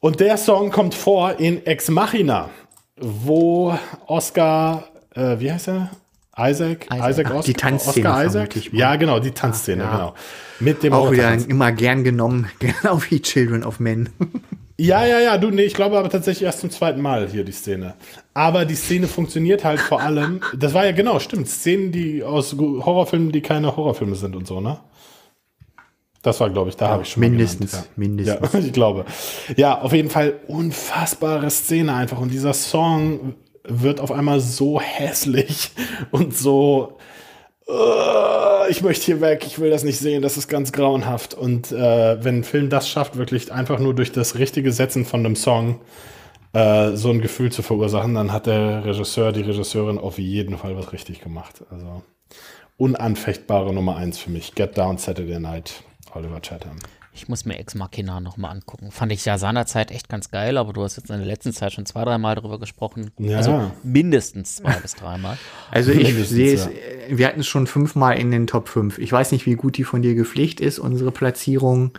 [0.00, 2.50] Und der Song kommt vor in Ex Machina,
[2.96, 5.90] wo Oscar, äh, wie heißt er?
[6.38, 8.72] Isaac, Isaac, Isaac Oscar, die Tanzszene Oscar Isaac.
[8.72, 9.90] Ja, genau, die Tanzszene, ja.
[9.90, 10.14] genau.
[10.60, 14.10] Mit dem Auch wieder immer gern genommen, genau wie Children of Men.
[14.76, 17.52] Ja, ja, ja, du, nee, ich glaube aber tatsächlich erst zum zweiten Mal hier die
[17.52, 17.94] Szene.
[18.32, 22.54] Aber die Szene funktioniert halt vor allem, das war ja genau, stimmt, Szenen, die aus
[22.56, 24.78] Horrorfilmen, die keine Horrorfilme sind und so, ne?
[26.22, 28.00] Das war, glaube ich, da ja, habe ich schon mindestens, mal genannt, ja.
[28.00, 28.52] mindestens.
[28.52, 29.04] Ja, ich glaube.
[29.56, 33.34] Ja, auf jeden Fall unfassbare Szene einfach und dieser Song
[33.68, 35.70] wird auf einmal so hässlich
[36.10, 36.98] und so
[37.68, 41.34] uh, ich möchte hier weg, ich will das nicht sehen, das ist ganz grauenhaft.
[41.34, 45.20] Und äh, wenn ein Film das schafft, wirklich einfach nur durch das richtige Setzen von
[45.20, 45.80] einem Song
[46.52, 50.76] äh, so ein Gefühl zu verursachen, dann hat der Regisseur, die Regisseurin auf jeden Fall
[50.76, 51.62] was richtig gemacht.
[51.70, 52.02] Also
[52.76, 54.54] unanfechtbare Nummer eins für mich.
[54.54, 55.82] Get Down Saturday Night,
[56.14, 56.76] Oliver Chatham.
[57.18, 58.92] Ich muss mir Ex Machina nochmal angucken.
[58.92, 61.72] Fand ich ja seinerzeit echt ganz geil, aber du hast jetzt in der letzten Zeit
[61.72, 63.10] schon zwei, dreimal darüber gesprochen.
[63.18, 63.38] Ja.
[63.38, 65.36] Also mindestens zwei bis dreimal.
[65.72, 66.68] Also ich sehe es,
[67.10, 68.98] wir hatten es schon fünfmal in den Top 5.
[68.98, 71.90] Ich weiß nicht, wie gut die von dir gepflegt ist, unsere Platzierung.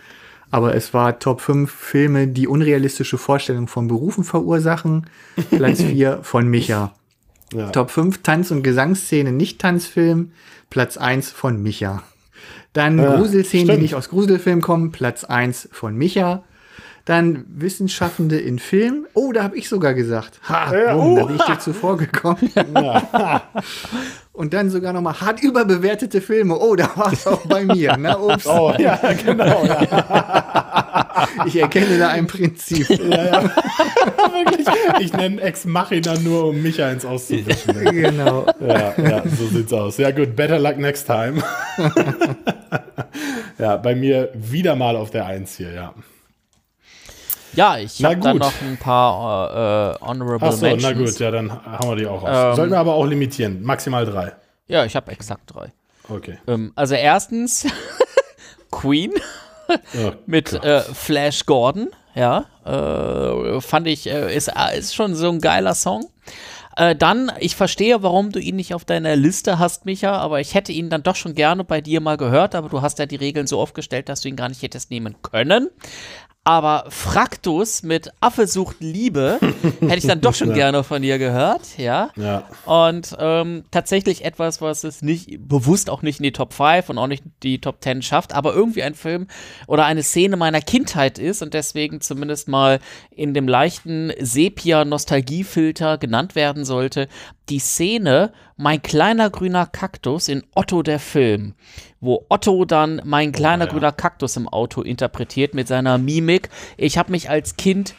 [0.51, 5.07] Aber es war Top 5 Filme, die unrealistische Vorstellungen von Berufen verursachen.
[5.51, 6.93] Platz 4 von Micha.
[7.53, 7.69] Ja.
[7.71, 10.31] Top 5 Tanz- und Gesangsszene, nicht Tanzfilm.
[10.69, 12.03] Platz 1 von Micha.
[12.73, 13.77] Dann ja, Gruselszenen, stimmt.
[13.77, 16.43] die nicht aus Gruselfilmen kommen, Platz 1 von Micha.
[17.05, 19.07] Dann Wissenschaftende in Film.
[19.15, 20.39] Oh, da habe ich sogar gesagt.
[20.47, 22.51] Ha, ja, boom, uh, da bin ich dir zuvor gekommen.
[22.75, 23.43] Ja.
[24.31, 26.57] Und dann sogar nochmal hart überbewertete Filme.
[26.57, 27.97] Oh, da war es auch bei mir.
[27.97, 28.19] Na, ne?
[28.19, 28.45] ups.
[28.45, 29.65] Oh, ja, genau.
[29.65, 30.65] Ja.
[31.45, 32.89] Ich erkenne da ein Prinzip.
[32.89, 33.43] Ja, ja.
[33.43, 34.67] Wirklich.
[34.99, 37.73] Ich nenne Ex Machina nur, um Micha ins auszuwischen.
[37.83, 38.45] Genau.
[38.59, 39.97] Ja, ja, so sieht's aus.
[39.97, 40.35] Ja, gut.
[40.35, 41.43] Better luck next time.
[43.59, 45.93] Ja, bei mir wieder mal auf der Eins hier, ja.
[47.53, 50.83] Ja, ich habe dann noch ein paar äh, Honorable Ach so, Mentions.
[50.83, 52.29] na gut, ja, dann haben wir die auch raus.
[52.51, 54.33] Ähm, Sollten wir aber auch limitieren, maximal drei.
[54.67, 55.71] Ja, ich habe exakt drei.
[56.07, 56.37] Okay.
[56.47, 57.67] Ähm, also erstens
[58.71, 59.13] Queen
[59.67, 65.41] oh, mit äh, Flash Gordon, ja, äh, fand ich, äh, ist, ist schon so ein
[65.41, 66.07] geiler Song.
[66.79, 70.53] Äh, dann, ich verstehe, warum du ihn nicht auf deiner Liste hast, Micha, aber ich
[70.53, 73.17] hätte ihn dann doch schon gerne bei dir mal gehört, aber du hast ja die
[73.17, 75.69] Regeln so aufgestellt, dass du ihn gar nicht hättest nehmen können
[76.43, 79.39] aber Fraktus mit Affe sucht Liebe
[79.81, 80.55] hätte ich dann doch schon ja.
[80.55, 82.09] gerne von dir gehört, ja.
[82.15, 82.47] ja.
[82.65, 86.97] Und ähm, tatsächlich etwas, was es nicht bewusst auch nicht in die Top 5 und
[86.97, 89.27] auch nicht die Top 10 schafft, aber irgendwie ein Film
[89.67, 92.79] oder eine Szene meiner Kindheit ist und deswegen zumindest mal
[93.11, 97.09] in dem leichten Sepia-Nostalgiefilter genannt werden sollte.
[97.49, 101.53] Die Szene Mein kleiner grüner Kaktus in Otto der Film
[102.01, 103.73] wo Otto dann mein kleiner oh, ja.
[103.73, 106.49] grüner Kaktus im Auto interpretiert mit seiner Mimik.
[106.77, 107.93] Ich habe mich als Kind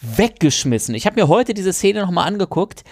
[0.00, 0.94] weggeschmissen.
[0.94, 2.84] Ich habe mir heute diese Szene nochmal angeguckt.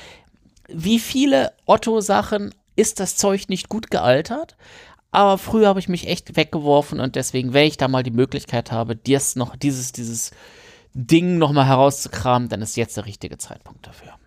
[0.69, 4.57] Wie viele Otto-Sachen ist das Zeug nicht gut gealtert?
[5.11, 8.71] Aber früher habe ich mich echt weggeworfen und deswegen, wenn ich da mal die Möglichkeit
[8.71, 10.33] habe, dies noch, dieses, dieses
[10.93, 14.19] Ding nochmal herauszukramen, dann ist jetzt der richtige Zeitpunkt dafür.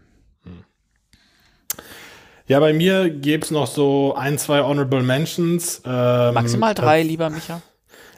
[2.52, 5.82] Ja, bei mir gäbe es noch so ein, zwei Honorable Mentions.
[5.86, 7.62] Ähm, Maximal drei, äh, lieber Micha.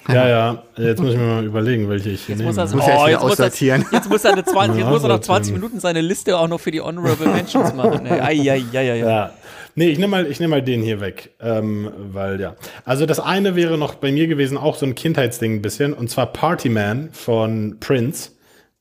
[0.07, 2.49] Ja, ja, jetzt muss ich mir mal überlegen, welche ich hier jetzt nehme.
[2.49, 5.19] Muss er, oh, jetzt, muss er, jetzt muss er eine 20, jetzt muss er noch
[5.19, 8.07] 20 Minuten seine Liste auch noch für die Honorable Mentions machen.
[8.07, 9.29] Ei, ei, ei, ei, ja.
[9.75, 11.35] Nee, ich nehme mal, nehm mal den hier weg.
[11.39, 12.55] Ähm, weil, ja.
[12.85, 16.09] Also das eine wäre noch bei mir gewesen, auch so ein Kindheitsding ein bisschen, und
[16.09, 18.31] zwar Party Man von Prince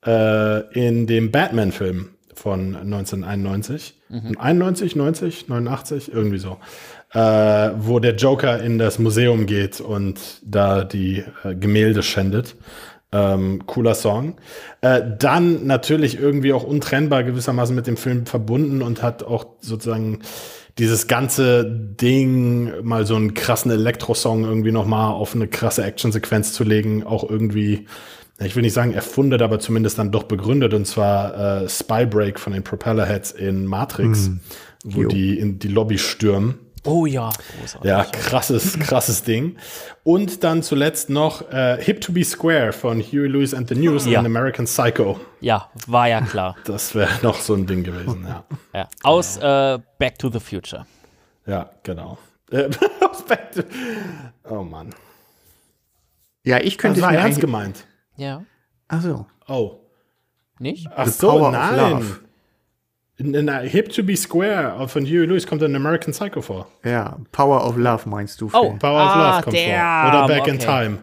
[0.06, 3.94] äh, in dem Batman-Film von 1991.
[4.08, 4.38] Mhm.
[4.38, 6.58] 91, 90, 89, irgendwie so.
[7.12, 7.18] Äh,
[7.76, 12.56] wo der Joker in das Museum geht und da die äh, Gemälde schändet.
[13.14, 14.36] Ähm, cooler Song.
[14.80, 20.20] Äh, dann natürlich irgendwie auch untrennbar gewissermaßen mit dem Film verbunden und hat auch sozusagen
[20.78, 26.64] dieses ganze Ding, mal so einen krassen Elektrosong irgendwie nochmal auf eine krasse Actionsequenz zu
[26.64, 27.86] legen, auch irgendwie
[28.44, 32.52] ich will nicht sagen erfundet, aber zumindest dann doch begründet, und zwar äh, Spybreak von
[32.52, 34.40] den Propellerheads in Matrix, mm.
[34.84, 35.08] wo jo.
[35.08, 36.58] die in die Lobby stürmen.
[36.84, 37.30] Oh ja,
[37.60, 37.88] großartig.
[37.88, 39.56] Ja, krasses, krasses Ding.
[40.02, 44.04] Und dann zuletzt noch äh, Hip to be Square von Huey Lewis and the News
[44.04, 44.18] Ja.
[44.18, 45.20] und American Psycho.
[45.40, 46.56] Ja, war ja klar.
[46.64, 48.44] Das wäre noch so ein Ding gewesen, ja.
[48.74, 48.88] Ja.
[49.04, 50.86] Aus äh, Back to the Future.
[51.46, 52.18] Ja, genau.
[52.50, 52.68] Äh,
[53.08, 53.62] aus Back to-
[54.50, 54.92] oh Mann.
[56.44, 57.86] Ja, ich könnte Das war ernst gemeint.
[58.16, 58.42] Ja.
[58.88, 59.26] Ach so.
[59.48, 59.78] Oh.
[60.58, 60.86] Nicht?
[60.94, 61.76] Ach The so, Power of nein.
[61.76, 62.20] Love.
[63.18, 66.66] In, in Hip to be Square von Huey Lewis kommt dann American Psycho vor.
[66.84, 68.46] Ja, Power of Love meinst du?
[68.52, 68.70] Oh.
[68.70, 68.78] Phil?
[68.78, 70.24] Power Ah, of Love kommt damn, vor.
[70.24, 70.64] Oder Back in okay.
[70.64, 70.98] Time.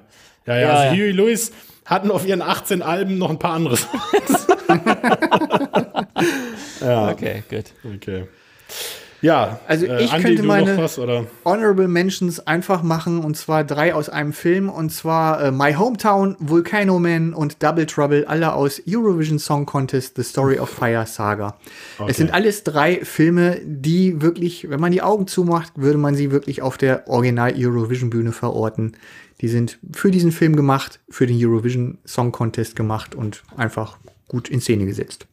[0.46, 0.92] Ja, ja, Ja, also ja.
[0.92, 1.52] Huey Lewis
[1.86, 3.78] hatten auf ihren 18 Alben noch ein paar andere.
[6.82, 7.66] Okay, gut.
[7.96, 8.28] okay.
[9.22, 10.98] Ja, Also äh, ich Andi, könnte meine- was?
[11.46, 16.36] Honorable Mentions einfach machen und zwar drei aus einem Film und zwar äh, My Hometown,
[16.40, 21.58] Volcano Man und Double Trouble, alle aus Eurovision Song Contest, The Story of Fire Saga.
[22.08, 26.32] Es sind alles drei Filme, die wirklich, wenn man die Augen zumacht, würde man sie
[26.32, 28.94] wirklich auf der Original Eurovision Bühne verorten.
[29.42, 33.98] Die sind für diesen Film gemacht, für den Eurovision Song Contest gemacht und einfach
[34.28, 35.28] gut in Szene gesetzt.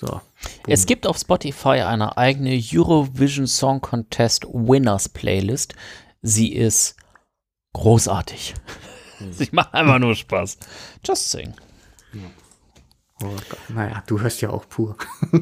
[0.00, 0.22] So.
[0.66, 5.74] Es gibt auf Spotify eine eigene Eurovision Song Contest Winners Playlist.
[6.22, 6.96] Sie ist
[7.74, 8.54] großartig.
[9.30, 10.56] Sie macht einfach nur Spaß.
[11.04, 11.54] Just sing.
[13.22, 13.58] Oh Gott.
[13.68, 14.96] Naja, du hörst ja auch pur.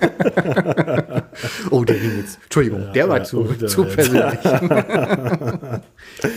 [1.70, 2.38] oh, der ging jetzt.
[2.42, 4.38] Entschuldigung, der war ja, zu, oh, der zu persönlich.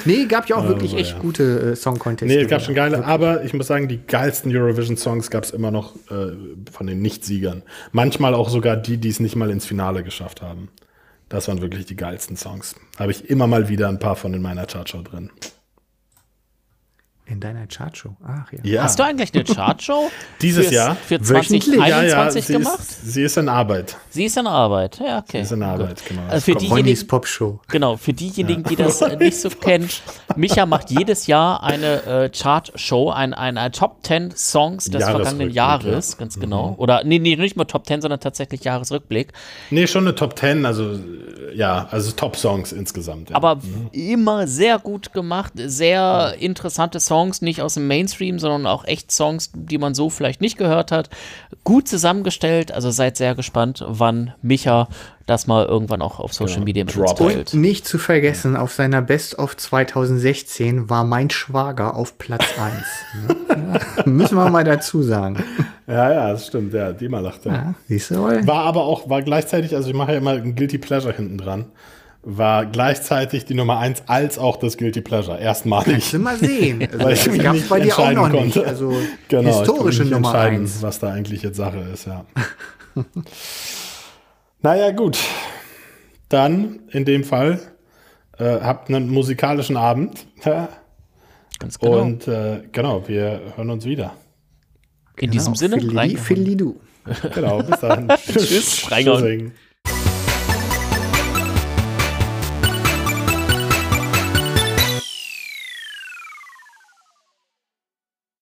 [0.05, 1.19] nee, gab ja auch wirklich echt ja.
[1.19, 2.33] gute äh, Song Contests.
[2.33, 5.71] Nee, es gab schon geile, aber ich muss sagen, die geilsten Eurovision-Songs gab es immer
[5.71, 6.33] noch äh,
[6.71, 7.63] von den Nicht-Siegern.
[7.91, 10.69] Manchmal auch sogar die, die es nicht mal ins Finale geschafft haben.
[11.29, 12.75] Das waren wirklich die geilsten Songs.
[12.99, 15.31] Habe ich immer mal wieder ein paar von in meiner Chartshow drin.
[17.25, 18.17] In deiner Chartshow.
[18.27, 18.59] Ach ja.
[18.63, 18.83] Ja.
[18.83, 20.11] Hast du eigentlich eine Chartshow?
[20.41, 20.95] Dieses fürs- Jahr?
[20.95, 21.63] Für Wöchentlich?
[21.63, 22.79] 2021 ja, ja, sie gemacht?
[22.79, 23.97] Ist, sie ist in Arbeit.
[24.09, 24.99] Sie ist in Arbeit.
[24.99, 25.37] Ja, okay.
[25.37, 26.23] Sie ist in Arbeit, genau.
[26.27, 27.61] Also für diejenigen, Popshow.
[27.69, 29.87] Genau, für diejenigen, die das äh, nicht so kennen,
[30.35, 35.49] Micha macht jedes Jahr eine äh, Chart-Show, ein, ein, ein Top 10 Songs des vergangenen
[35.49, 36.19] Jahres, ja.
[36.19, 36.75] ganz genau.
[36.77, 39.31] Oder, nee, nee, nicht mal Top 10, sondern tatsächlich Jahresrückblick.
[39.69, 40.99] Nee, schon eine Top 10, also
[41.55, 43.29] ja, also Top-Songs insgesamt.
[43.29, 43.37] Ja.
[43.37, 43.59] Aber
[43.93, 49.51] immer sehr gut gemacht, sehr interessante Songs, nicht aus dem Mainstream, sondern auch echt Songs,
[49.53, 51.09] die man so vielleicht nicht gehört hat.
[51.63, 54.87] Gut zusammengestellt, also seid sehr gespannt, wann Micha
[55.25, 57.19] das mal irgendwann auch auf Social Genau, Media mit drop.
[57.21, 62.43] Und nicht zu vergessen, auf seiner Best of 2016 war mein Schwager auf Platz
[63.95, 64.05] 1.
[64.05, 65.41] Müssen wir mal dazu sagen.
[65.87, 67.45] ja, ja, das stimmt, ja, die mal lacht.
[67.45, 67.53] Ja.
[67.53, 68.45] Ja, siehst du wohl?
[68.45, 71.65] War aber auch, war gleichzeitig, also ich mache ja immer ein Guilty Pleasure hinten dran,
[72.23, 75.39] war gleichzeitig die Nummer 1 als auch das Guilty Pleasure.
[75.39, 75.91] Erstmalig.
[75.91, 76.81] Kannst du mal sehen.
[76.81, 78.53] Also, Weil ich mich nicht bei dir auch entscheiden noch nicht.
[78.55, 78.67] konnte.
[78.67, 78.93] Also
[79.27, 80.81] Genau, ich historische konnte nicht Nummer entscheiden, 1.
[80.81, 82.25] was da eigentlich jetzt Sache ist, ja.
[84.61, 85.19] naja, gut.
[86.29, 87.59] Dann, in dem Fall,
[88.37, 90.25] äh, habt einen musikalischen Abend.
[90.45, 90.69] Ja.
[91.59, 92.01] Ganz genau.
[92.01, 94.13] Und äh, genau, wir hören uns wieder.
[95.17, 96.17] In diesem Sinne, reingehauen.
[96.17, 96.79] Fiddly du.
[97.33, 98.07] Genau, bis dann.
[98.07, 98.87] Tschüss.
[98.87, 99.51] Tschüssing.